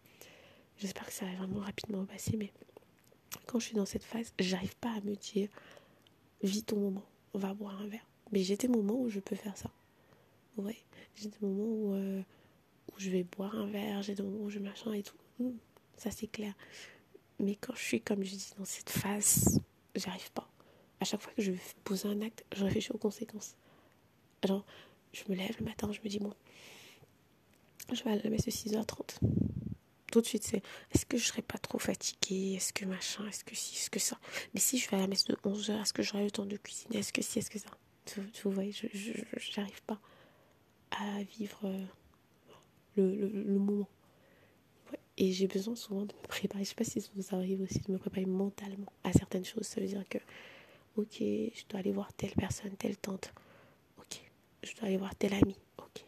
J'espère 0.78 1.06
que 1.06 1.12
ça 1.12 1.26
va 1.26 1.32
vraiment 1.36 1.60
rapidement 1.60 2.04
passer, 2.04 2.36
mais 2.36 2.50
quand 3.46 3.58
je 3.58 3.66
suis 3.66 3.76
dans 3.76 3.86
cette 3.86 4.04
phase, 4.04 4.32
j'arrive 4.38 4.76
pas 4.76 4.90
à 4.90 5.00
me 5.00 5.14
dire 5.14 5.48
vis 6.42 6.64
ton 6.64 6.78
moment, 6.78 7.04
on 7.34 7.38
va 7.38 7.54
boire 7.54 7.80
un 7.80 7.86
verre. 7.86 8.06
Mais 8.32 8.42
j'ai 8.42 8.56
des 8.56 8.68
moments 8.68 8.98
où 8.98 9.08
je 9.08 9.20
peux 9.20 9.36
faire 9.36 9.56
ça. 9.56 9.70
Ouais, 10.56 10.78
j'ai 11.16 11.28
des 11.28 11.38
moments 11.40 11.64
où, 11.64 11.94
euh, 11.94 12.22
où 12.90 12.94
je 12.98 13.10
vais 13.10 13.24
boire 13.24 13.54
un 13.54 13.66
verre, 13.66 14.02
j'ai 14.02 14.14
des 14.14 14.22
moments 14.22 14.44
où 14.44 14.50
je 14.50 14.58
machin 14.58 14.92
et 14.92 15.02
tout. 15.02 15.16
Hmm, 15.38 15.56
ça 15.96 16.10
c'est 16.10 16.26
clair. 16.26 16.54
Mais 17.38 17.56
quand 17.56 17.74
je 17.74 17.82
suis, 17.82 18.00
comme 18.00 18.22
je 18.22 18.30
dis, 18.30 18.50
dans 18.58 18.64
cette 18.64 18.90
phase, 18.90 19.60
j'arrive 19.94 20.30
pas. 20.32 20.48
À 21.00 21.04
chaque 21.04 21.20
fois 21.20 21.32
que 21.36 21.42
je 21.42 21.52
pose 21.84 22.06
un 22.06 22.20
acte, 22.22 22.44
je 22.54 22.64
réfléchis 22.64 22.92
aux 22.92 22.98
conséquences. 22.98 23.56
Genre, 24.46 24.64
je 25.12 25.22
me 25.28 25.34
lève 25.34 25.56
le 25.58 25.64
matin, 25.64 25.90
je 25.92 26.00
me 26.00 26.08
dis, 26.08 26.18
bon, 26.18 26.32
je 27.92 28.02
vais 28.04 28.12
à 28.12 28.16
la 28.16 28.30
messe 28.30 28.44
de 28.44 28.50
6h30. 28.50 29.18
Tout 30.12 30.20
de 30.20 30.26
suite, 30.26 30.44
c'est 30.44 30.62
est-ce 30.92 31.06
que 31.06 31.16
je 31.16 31.24
serais 31.24 31.42
pas 31.42 31.58
trop 31.58 31.78
fatiguée? 31.78 32.54
Est-ce 32.56 32.72
que 32.72 32.84
machin? 32.84 33.26
Est-ce 33.28 33.44
que 33.44 33.56
si 33.56 33.74
Est-ce 33.76 33.90
que 33.90 33.98
ça? 33.98 34.18
Mais 34.54 34.60
si 34.60 34.78
je 34.78 34.88
vais 34.90 34.98
à 34.98 35.00
la 35.00 35.06
messe 35.08 35.24
de 35.24 35.34
11h, 35.36 35.80
est-ce 35.80 35.92
que 35.92 36.02
j'aurai 36.02 36.24
le 36.24 36.30
temps 36.30 36.46
de 36.46 36.56
cuisiner? 36.56 36.98
Est-ce 36.98 37.12
que 37.12 37.22
si 37.22 37.38
Est-ce 37.38 37.50
que 37.50 37.58
ça? 37.58 37.70
Vous 38.44 38.50
voyez, 38.50 38.72
je 38.72 39.60
n'arrive 39.60 39.82
pas 39.82 39.98
à 40.90 41.22
vivre 41.22 41.60
euh, 41.64 41.84
le, 42.96 43.14
le, 43.16 43.28
le 43.28 43.58
moment. 43.58 43.88
Et 45.16 45.32
j'ai 45.32 45.46
besoin 45.46 45.74
souvent 45.76 46.04
de 46.04 46.14
me 46.14 46.26
préparer. 46.28 46.64
Je 46.64 46.70
sais 46.70 46.74
pas 46.74 46.84
si 46.84 47.00
ça 47.00 47.08
vous 47.16 47.34
arrive 47.34 47.62
aussi 47.62 47.80
de 47.80 47.90
me 47.92 47.98
préparer 47.98 48.26
mentalement 48.26 48.92
à 49.04 49.12
certaines 49.12 49.44
choses. 49.44 49.66
Ça 49.66 49.80
veut 49.80 49.86
dire 49.86 50.04
que, 50.10 50.18
ok, 50.96 51.16
je 51.20 51.64
dois 51.68 51.80
aller 51.80 51.92
voir 51.92 52.12
telle 52.12 52.32
personne, 52.32 52.76
telle 52.76 52.96
tante. 52.98 53.32
Ok, 53.98 54.20
je 54.62 54.74
dois 54.74 54.86
aller 54.88 54.96
voir 54.98 55.14
tel 55.14 55.32
ami. 55.34 55.56
Ok, 55.78 56.04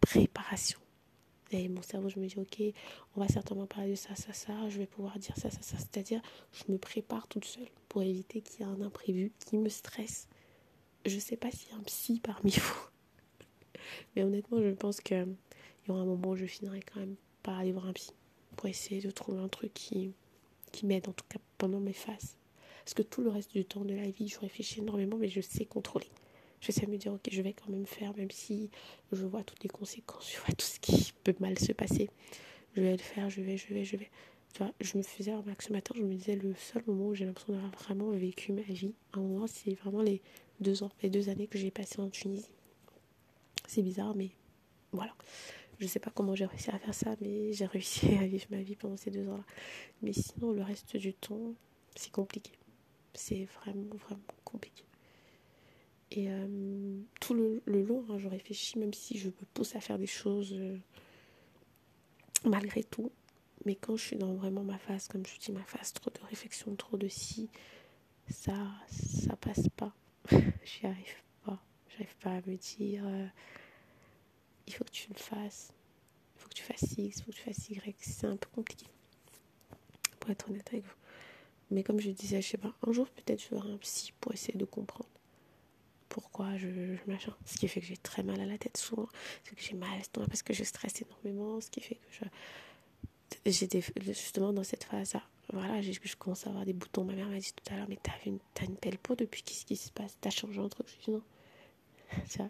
préparation 0.00 0.78
et 1.50 1.68
mon 1.68 1.82
cerveau, 1.82 2.08
je 2.08 2.18
me 2.18 2.26
dis, 2.26 2.38
ok, 2.38 2.62
on 3.16 3.20
va 3.20 3.28
certainement 3.28 3.66
parler 3.66 3.90
de 3.90 3.94
ça, 3.94 4.14
ça, 4.14 4.32
ça, 4.32 4.68
je 4.68 4.78
vais 4.78 4.86
pouvoir 4.86 5.18
dire 5.18 5.36
ça, 5.36 5.50
ça, 5.50 5.62
ça. 5.62 5.78
C'est-à-dire, 5.78 6.20
je 6.52 6.70
me 6.70 6.78
prépare 6.78 7.26
toute 7.28 7.46
seule 7.46 7.68
pour 7.88 8.02
éviter 8.02 8.42
qu'il 8.42 8.60
y 8.60 8.62
ait 8.62 8.72
un 8.72 8.82
imprévu 8.82 9.32
qui 9.46 9.56
me 9.56 9.68
stresse. 9.68 10.28
Je 11.06 11.14
ne 11.14 11.20
sais 11.20 11.36
pas 11.36 11.50
s'il 11.50 11.70
y 11.70 11.72
a 11.72 11.76
un 11.76 11.82
psy 11.84 12.20
parmi 12.20 12.50
vous. 12.58 12.88
Mais 14.14 14.24
honnêtement, 14.24 14.60
je 14.60 14.70
pense 14.70 15.00
qu'il 15.00 15.36
y 15.86 15.90
aura 15.90 16.00
un 16.00 16.06
moment 16.06 16.30
où 16.30 16.36
je 16.36 16.44
finirai 16.44 16.80
quand 16.82 17.00
même 17.00 17.16
par 17.42 17.58
aller 17.58 17.72
voir 17.72 17.86
un 17.86 17.92
psy 17.94 18.12
pour 18.56 18.66
essayer 18.66 19.00
de 19.00 19.10
trouver 19.10 19.38
un 19.38 19.48
truc 19.48 19.72
qui, 19.72 20.12
qui 20.72 20.84
m'aide, 20.84 21.08
en 21.08 21.12
tout 21.12 21.24
cas 21.28 21.38
pendant 21.56 21.80
mes 21.80 21.94
phases. 21.94 22.36
Parce 22.84 22.94
que 22.94 23.02
tout 23.02 23.22
le 23.22 23.30
reste 23.30 23.52
du 23.52 23.64
temps 23.64 23.84
de 23.84 23.94
la 23.94 24.10
vie, 24.10 24.28
je 24.28 24.38
réfléchis 24.38 24.80
énormément, 24.80 25.16
mais 25.16 25.28
je 25.28 25.40
sais 25.40 25.64
contrôler 25.64 26.08
je 26.60 26.72
sais 26.72 26.86
me 26.86 26.96
dire, 26.96 27.12
ok, 27.12 27.28
je 27.30 27.42
vais 27.42 27.52
quand 27.52 27.70
même 27.70 27.86
faire, 27.86 28.16
même 28.16 28.30
si 28.30 28.70
je 29.12 29.24
vois 29.24 29.42
toutes 29.44 29.62
les 29.62 29.68
conséquences, 29.68 30.30
je 30.34 30.38
vois 30.38 30.54
tout 30.54 30.66
ce 30.66 30.80
qui 30.80 31.12
peut 31.24 31.34
mal 31.40 31.58
se 31.58 31.72
passer. 31.72 32.10
Je 32.74 32.82
vais 32.82 32.92
le 32.92 32.98
faire, 32.98 33.30
je 33.30 33.40
vais, 33.40 33.56
je 33.56 33.72
vais, 33.72 33.84
je 33.84 33.96
vais. 33.96 34.10
Tu 34.54 34.62
vois, 34.62 34.72
je 34.80 34.96
me 34.96 35.02
faisais 35.02 35.34
remarquer 35.34 35.66
ce 35.66 35.72
matin, 35.72 35.94
je 35.96 36.02
me 36.02 36.14
disais, 36.14 36.36
le 36.36 36.54
seul 36.54 36.82
moment 36.86 37.08
où 37.08 37.14
j'ai 37.14 37.26
l'impression 37.26 37.52
d'avoir 37.52 37.72
vraiment 37.72 38.10
vécu 38.10 38.52
ma 38.52 38.62
vie, 38.62 38.94
un 39.12 39.20
moment, 39.20 39.46
c'est 39.46 39.74
vraiment 39.74 40.02
les 40.02 40.22
deux 40.60 40.82
ans, 40.82 40.90
les 41.02 41.10
deux 41.10 41.28
années 41.28 41.46
que 41.46 41.58
j'ai 41.58 41.70
passées 41.70 42.00
en 42.00 42.08
Tunisie. 42.08 42.50
C'est 43.66 43.82
bizarre, 43.82 44.14
mais 44.14 44.30
voilà. 44.92 45.14
Je 45.78 45.86
sais 45.86 46.00
pas 46.00 46.10
comment 46.10 46.34
j'ai 46.34 46.46
réussi 46.46 46.70
à 46.70 46.78
faire 46.78 46.94
ça, 46.94 47.14
mais 47.20 47.52
j'ai 47.52 47.66
réussi 47.66 48.06
à 48.16 48.26
vivre 48.26 48.46
ma 48.50 48.62
vie 48.62 48.74
pendant 48.74 48.96
ces 48.96 49.10
deux 49.10 49.28
ans-là. 49.28 49.44
Mais 50.02 50.12
sinon, 50.12 50.52
le 50.52 50.62
reste 50.62 50.96
du 50.96 51.14
temps, 51.14 51.54
c'est 51.94 52.10
compliqué. 52.10 52.52
C'est 53.14 53.46
vraiment, 53.60 53.94
vraiment 53.96 54.22
compliqué. 54.44 54.84
Et 56.10 56.30
euh, 56.30 57.00
tout 57.20 57.34
le, 57.34 57.62
long, 57.66 58.04
hein, 58.08 58.18
je 58.18 58.28
réfléchis, 58.28 58.78
même 58.78 58.94
si 58.94 59.18
je 59.18 59.28
me 59.28 59.44
pousse 59.52 59.76
à 59.76 59.80
faire 59.80 59.98
des 59.98 60.06
choses 60.06 60.54
euh, 60.54 60.76
malgré 62.44 62.82
tout. 62.82 63.12
Mais 63.64 63.74
quand 63.74 63.96
je 63.96 64.04
suis 64.04 64.16
dans 64.16 64.34
vraiment 64.34 64.64
ma 64.64 64.78
phase, 64.78 65.08
comme 65.08 65.26
je 65.26 65.38
dis, 65.38 65.52
ma 65.52 65.64
phase, 65.64 65.92
trop 65.92 66.10
de 66.10 66.26
réflexion, 66.28 66.74
trop 66.76 66.96
de 66.96 67.08
si, 67.08 67.50
ça, 68.28 68.54
ça 68.88 69.36
passe 69.36 69.68
pas. 69.76 69.94
J'y 70.64 70.86
arrive 70.86 71.22
pas. 71.44 71.62
J'arrive 71.90 72.16
pas 72.22 72.30
à 72.30 72.40
me 72.46 72.56
dire, 72.56 73.02
euh, 73.06 73.26
il 74.66 74.72
faut 74.72 74.84
que 74.84 74.90
tu 74.90 75.08
le 75.10 75.18
fasses. 75.18 75.72
Il 76.36 76.40
faut 76.40 76.48
que 76.48 76.54
tu 76.54 76.62
fasses 76.62 76.92
X, 76.96 77.18
il 77.18 77.22
faut 77.22 77.32
que 77.32 77.36
tu 77.36 77.42
fasses 77.42 77.68
Y. 77.68 77.96
C'est 78.00 78.26
un 78.26 78.36
peu 78.36 78.48
compliqué. 78.54 78.86
Pour 80.20 80.30
être 80.30 80.48
honnête 80.48 80.68
avec 80.68 80.84
vous. 80.84 80.94
Mais 81.70 81.82
comme 81.82 82.00
je 82.00 82.10
disais, 82.10 82.40
je 82.40 82.48
sais 82.48 82.58
pas, 82.58 82.74
un 82.86 82.92
jour 82.92 83.08
peut-être 83.10 83.42
je 83.42 83.48
ferai 83.48 83.70
un 83.70 83.76
psy 83.76 84.12
pour 84.20 84.32
essayer 84.32 84.58
de 84.58 84.64
comprendre 84.64 85.08
pourquoi 86.08 86.56
je, 86.56 86.68
machin. 87.06 87.34
Ce 87.44 87.56
qui 87.56 87.68
fait 87.68 87.80
que 87.80 87.86
j'ai 87.86 87.96
très 87.96 88.22
mal 88.22 88.40
à 88.40 88.46
la 88.46 88.58
tête 88.58 88.76
souvent, 88.76 89.08
ce 89.44 89.50
que 89.50 89.60
j'ai 89.60 89.74
mal 89.74 90.00
parce 90.14 90.42
que 90.42 90.52
je 90.52 90.64
stresse 90.64 91.02
énormément, 91.02 91.60
ce 91.60 91.70
qui 91.70 91.80
fait 91.80 91.96
que 91.96 92.08
je 92.10 92.24
j'étais 93.44 93.82
justement 94.06 94.54
dans 94.54 94.64
cette 94.64 94.84
phase 94.84 95.12
là 95.12 95.22
voilà 95.52 95.82
je, 95.82 96.16
commence 96.16 96.46
à 96.46 96.50
avoir 96.50 96.64
des 96.64 96.72
boutons. 96.72 97.04
Ma 97.04 97.14
mère 97.14 97.28
m'a 97.28 97.38
dit 97.38 97.52
tout 97.54 97.72
à 97.72 97.76
l'heure 97.76 97.86
mais 97.88 97.98
t'as 98.02 98.12
une 98.26 98.38
une 98.62 98.74
belle 98.82 98.98
peau 98.98 99.14
depuis? 99.14 99.42
Qu'est-ce 99.42 99.64
qui 99.64 99.76
se 99.76 99.90
passe? 99.90 100.16
T'as 100.20 100.30
changé 100.30 100.60
un 100.60 100.68
truc 100.68 100.86
je 100.88 101.04
dis 101.04 101.10
non 101.10 101.22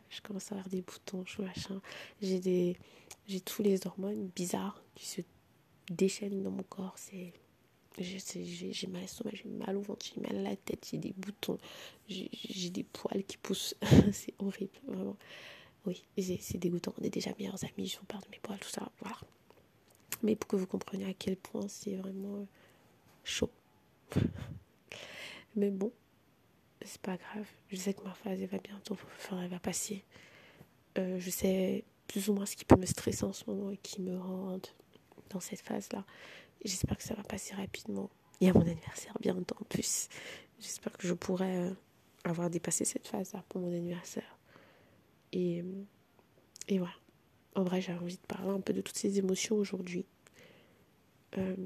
je 0.09 0.21
commence 0.23 0.53
à 0.53 0.55
avoir 0.55 0.69
des 0.69 0.83
boutons 0.83 1.25
je 1.27 1.43
machin. 1.43 1.81
J'ai 2.23 2.41
des 2.41 2.77
j'ai 3.27 3.41
tous 3.41 3.63
les 3.63 3.87
hormones 3.87 4.29
bizarres 4.35 4.83
qui 4.95 5.07
se 5.07 5.21
déchaînent 5.91 6.43
dans 6.43 6.51
mon 6.51 6.63
corps. 6.63 6.95
C'est 6.97 7.33
j'ai 8.01 8.87
mal 8.87 8.99
à 8.99 9.01
l'estomac, 9.03 9.31
j'ai 9.35 9.49
mal 9.49 9.77
au 9.77 9.81
ventre, 9.81 10.07
j'ai 10.07 10.21
mal 10.21 10.37
à 10.37 10.51
la 10.51 10.57
tête, 10.57 10.87
j'ai 10.91 10.99
des 10.99 11.15
boutons, 11.17 11.59
j'ai 12.09 12.71
des 12.71 12.85
poils 12.85 13.25
qui 13.25 13.37
poussent. 13.37 13.75
c'est 14.13 14.35
horrible, 14.39 14.73
vraiment. 14.87 15.17
Oui, 15.87 16.05
c'est 16.17 16.59
dégoûtant. 16.59 16.93
On 17.01 17.05
est 17.05 17.11
déjà 17.11 17.31
meilleurs 17.39 17.63
amis, 17.65 17.89
je 17.89 17.99
vous 17.99 18.05
parle 18.05 18.23
de 18.25 18.31
mes 18.31 18.39
poils, 18.41 18.59
tout 18.59 18.69
ça. 18.69 18.91
Voilà. 19.01 19.17
Mais 20.23 20.37
pour 20.37 20.49
que 20.49 20.57
vous 20.57 20.67
compreniez 20.67 21.07
à 21.07 21.15
quel 21.15 21.37
point 21.37 21.67
c'est 21.69 21.95
vraiment 21.95 22.47
chaud. 23.25 23.51
Mais 25.57 25.71
bon, 25.71 25.93
c'est 26.83 27.01
pas 27.01 27.17
grave. 27.17 27.47
Je 27.71 27.77
sais 27.77 27.95
que 27.95 28.03
ma 28.03 28.15
phase 28.15 28.41
va 28.41 28.59
bientôt, 28.59 28.97
enfin, 29.17 29.43
elle 29.43 29.51
va 29.51 29.59
passer. 29.59 30.05
Euh, 30.99 31.19
je 31.19 31.31
sais 31.31 31.85
plus 32.07 32.29
ou 32.29 32.35
moins 32.35 32.47
ce 32.47 32.57
qui 32.57 32.65
peut 32.65 32.77
me 32.77 32.87
stresser 32.87 33.25
en 33.25 33.33
ce 33.33 33.45
moment 33.47 33.71
et 33.71 33.77
qui 33.77 34.01
me 34.01 34.19
rend 34.19 34.59
dans 35.31 35.41
cette 35.41 35.61
phase-là. 35.61 36.05
J'espère 36.65 36.97
que 36.97 37.03
ça 37.03 37.15
va 37.15 37.23
passer 37.23 37.55
rapidement. 37.55 38.11
Il 38.41 38.47
y 38.47 38.51
a 38.51 38.53
mon 38.53 38.63
anniversaire 38.63 39.17
bientôt 39.21 39.57
en 39.61 39.65
plus. 39.65 40.09
J'espère 40.61 40.93
que 40.97 41.07
je 41.07 41.15
pourrai 41.15 41.57
euh, 41.57 41.71
avoir 42.25 42.51
dépassé 42.51 42.85
cette 42.85 43.07
phase-là 43.07 43.45
pour 43.49 43.61
mon 43.61 43.73
anniversaire. 43.73 44.39
Et, 45.33 45.63
euh, 45.63 46.79
voilà. 46.79 46.95
En 47.55 47.65
vrai, 47.65 47.81
j'avais 47.81 47.99
envie 47.99 48.17
de 48.17 48.27
parler 48.27 48.51
un 48.51 48.61
peu 48.61 48.73
de 48.73 48.81
toutes 48.81 48.97
ces 48.97 49.19
émotions 49.19 49.57
aujourd'hui. 49.57 50.05
Euh, 51.37 51.57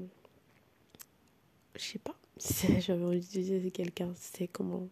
je 1.75 1.81
sais 1.81 1.99
pas. 1.99 2.15
J'avais 2.79 3.03
envie 3.03 3.19
de 3.19 3.25
dire 3.25 3.61
si 3.61 3.71
quelqu'un 3.71 4.11
sait 4.15 4.47
comment 4.47 4.87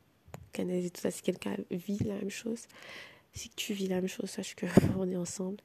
canaliser 0.54 0.92
tout 0.92 1.02
ça. 1.02 1.12
Si 1.12 1.22
quelqu'un 1.22 1.58
vit 1.72 2.00
la 2.00 2.16
même 2.16 2.30
chose. 2.30 2.68
Si 3.34 3.50
tu 3.50 3.74
vis 3.74 3.88
la 3.88 3.96
même 3.96 4.08
chose, 4.08 4.30
sache 4.30 4.56
que 4.56 4.66
on 4.98 5.10
est 5.10 5.18
ensemble. 5.18 5.58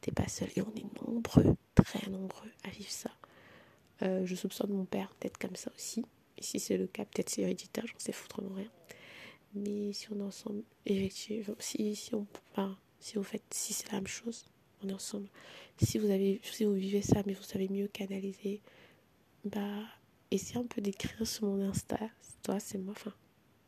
T'es 0.00 0.12
pas 0.12 0.28
seul. 0.28 0.48
Et 0.56 0.62
on 0.62 0.72
est 0.74 1.02
nombreux, 1.02 1.56
très 1.74 2.08
nombreux 2.08 2.50
à 2.62 2.70
vivre 2.70 2.90
ça. 2.90 3.10
Euh, 4.02 4.26
je 4.26 4.34
soupçonne 4.34 4.72
mon 4.72 4.84
père 4.84 5.14
d'être 5.20 5.38
comme 5.38 5.56
ça 5.56 5.70
aussi. 5.74 6.04
Et 6.36 6.42
si 6.42 6.58
c'est 6.58 6.76
le 6.76 6.86
cas, 6.86 7.04
peut-être 7.04 7.30
c'est 7.30 7.42
héréditaire, 7.42 7.86
j'en 7.86 7.98
sais 7.98 8.12
foutrement 8.12 8.54
rien. 8.54 8.70
Mais 9.54 9.92
si 9.92 10.10
on 10.12 10.18
est 10.18 10.22
ensemble, 10.22 10.62
effectivement, 10.84 11.54
si, 11.60 11.94
si 11.94 12.14
on 12.14 12.26
si 12.98 13.16
vous 13.16 13.22
faites, 13.22 13.44
si 13.50 13.72
c'est 13.72 13.86
la 13.92 13.98
même 13.98 14.06
chose, 14.06 14.46
on 14.82 14.88
est 14.88 14.92
ensemble. 14.92 15.28
Si 15.80 15.98
vous 15.98 16.10
avez, 16.10 16.40
si 16.42 16.64
vous 16.64 16.72
vivez 16.72 17.02
ça, 17.02 17.22
mais 17.26 17.34
vous 17.34 17.42
savez 17.42 17.68
mieux 17.68 17.86
canaliser, 17.86 18.62
bah, 19.44 19.84
essayez 20.30 20.58
un 20.58 20.64
peu 20.66 20.80
d'écrire 20.80 21.26
sur 21.26 21.46
mon 21.46 21.68
Insta. 21.68 21.98
Toi, 22.42 22.58
c'est 22.60 22.78
moi. 22.78 22.94
Enfin, 22.96 23.12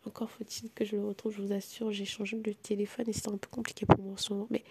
encore 0.07 0.31
faut-il 0.31 0.71
que 0.73 0.85
je 0.85 0.97
le 0.97 1.05
retrouve. 1.05 1.35
Je 1.37 1.43
vous 1.43 1.53
assure, 1.53 1.93
j'ai 1.93 2.05
changé 2.05 2.37
de 2.39 2.53
téléphone 2.53 3.07
et 3.09 3.12
c'est 3.12 3.29
un 3.29 3.37
peu 3.37 3.49
compliqué 3.51 3.85
pour 3.85 3.99
moi 3.99 4.15
en 4.15 4.17
ce 4.17 4.33
moment. 4.33 4.47
Mais 4.51 4.65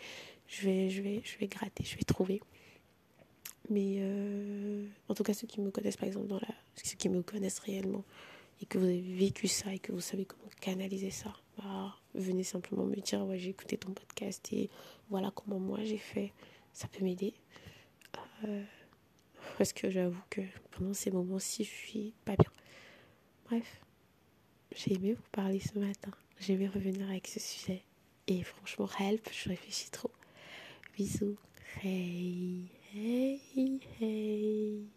je 0.48 0.65
vais, 0.65 0.89
je 0.89 1.02
vais, 1.02 1.22
je 1.24 1.38
vais 1.38 1.48
gratter, 1.48 1.84
je 1.84 1.96
vais 1.96 2.04
trouver. 2.04 2.41
Mais 3.69 3.97
euh, 3.99 4.86
en 5.10 5.15
tout 5.15 5.23
cas, 5.23 5.34
ceux 5.34 5.47
qui 5.47 5.62
me 5.62 5.71
connaissent, 5.71 5.97
par 5.97 6.08
exemple, 6.08 6.28
dans 6.28 6.39
la, 6.39 6.47
ceux 6.75 6.95
qui 6.95 7.10
me 7.10 7.21
connaissent 7.21 7.60
réellement 7.60 8.04
et 8.62 8.65
que 8.65 8.78
vous 8.78 8.86
avez 8.86 9.01
vécu 9.01 9.47
ça 9.47 9.73
et 9.73 9.80
que 9.80 9.91
vous 9.91 10.01
savez 10.01 10.25
comment 10.25 10.49
canaliser 10.62 11.12
ça, 11.12 11.34
bah, 11.58 11.95
venez 12.13 12.43
simplement 12.43 12.86
me 12.86 12.95
dire 12.95 13.25
j'ai 13.36 13.49
écouté 13.49 13.78
ton 13.78 13.91
podcast 13.91 14.47
et 14.54 14.69
voilà 15.10 15.32
comment 15.32 15.60
moi 15.60 15.80
j'ai 15.84 15.97
fait. 15.97 16.32
Ça 16.73 16.88
peut 16.88 17.04
m'aider. 17.04 17.34
Euh, 18.43 18.63
parce 19.58 19.73
que 19.73 19.89
j'avoue 19.89 20.21
que 20.30 20.41
pendant 20.71 20.93
ces 20.93 21.12
moments-ci, 21.12 21.63
je 21.63 21.69
suis 21.69 22.13
pas 22.25 22.36
bien. 22.36 22.51
Bref, 23.45 23.82
j'ai 24.75 24.93
aimé 24.93 25.13
vous 25.13 25.30
parler 25.32 25.60
ce 25.60 25.78
matin. 25.80 26.12
J'ai 26.39 26.54
aimé 26.54 26.67
revenir 26.67 27.10
avec 27.10 27.28
ce 27.28 27.39
sujet. 27.39 27.84
Et 28.28 28.43
franchement, 28.43 28.89
help, 28.99 29.30
je 29.32 29.49
réfléchis 29.49 29.89
trop. 29.91 30.12
Bisous. 30.97 31.38
Hey. 31.84 32.69
Hey, 32.96 33.42
hey. 34.00 34.96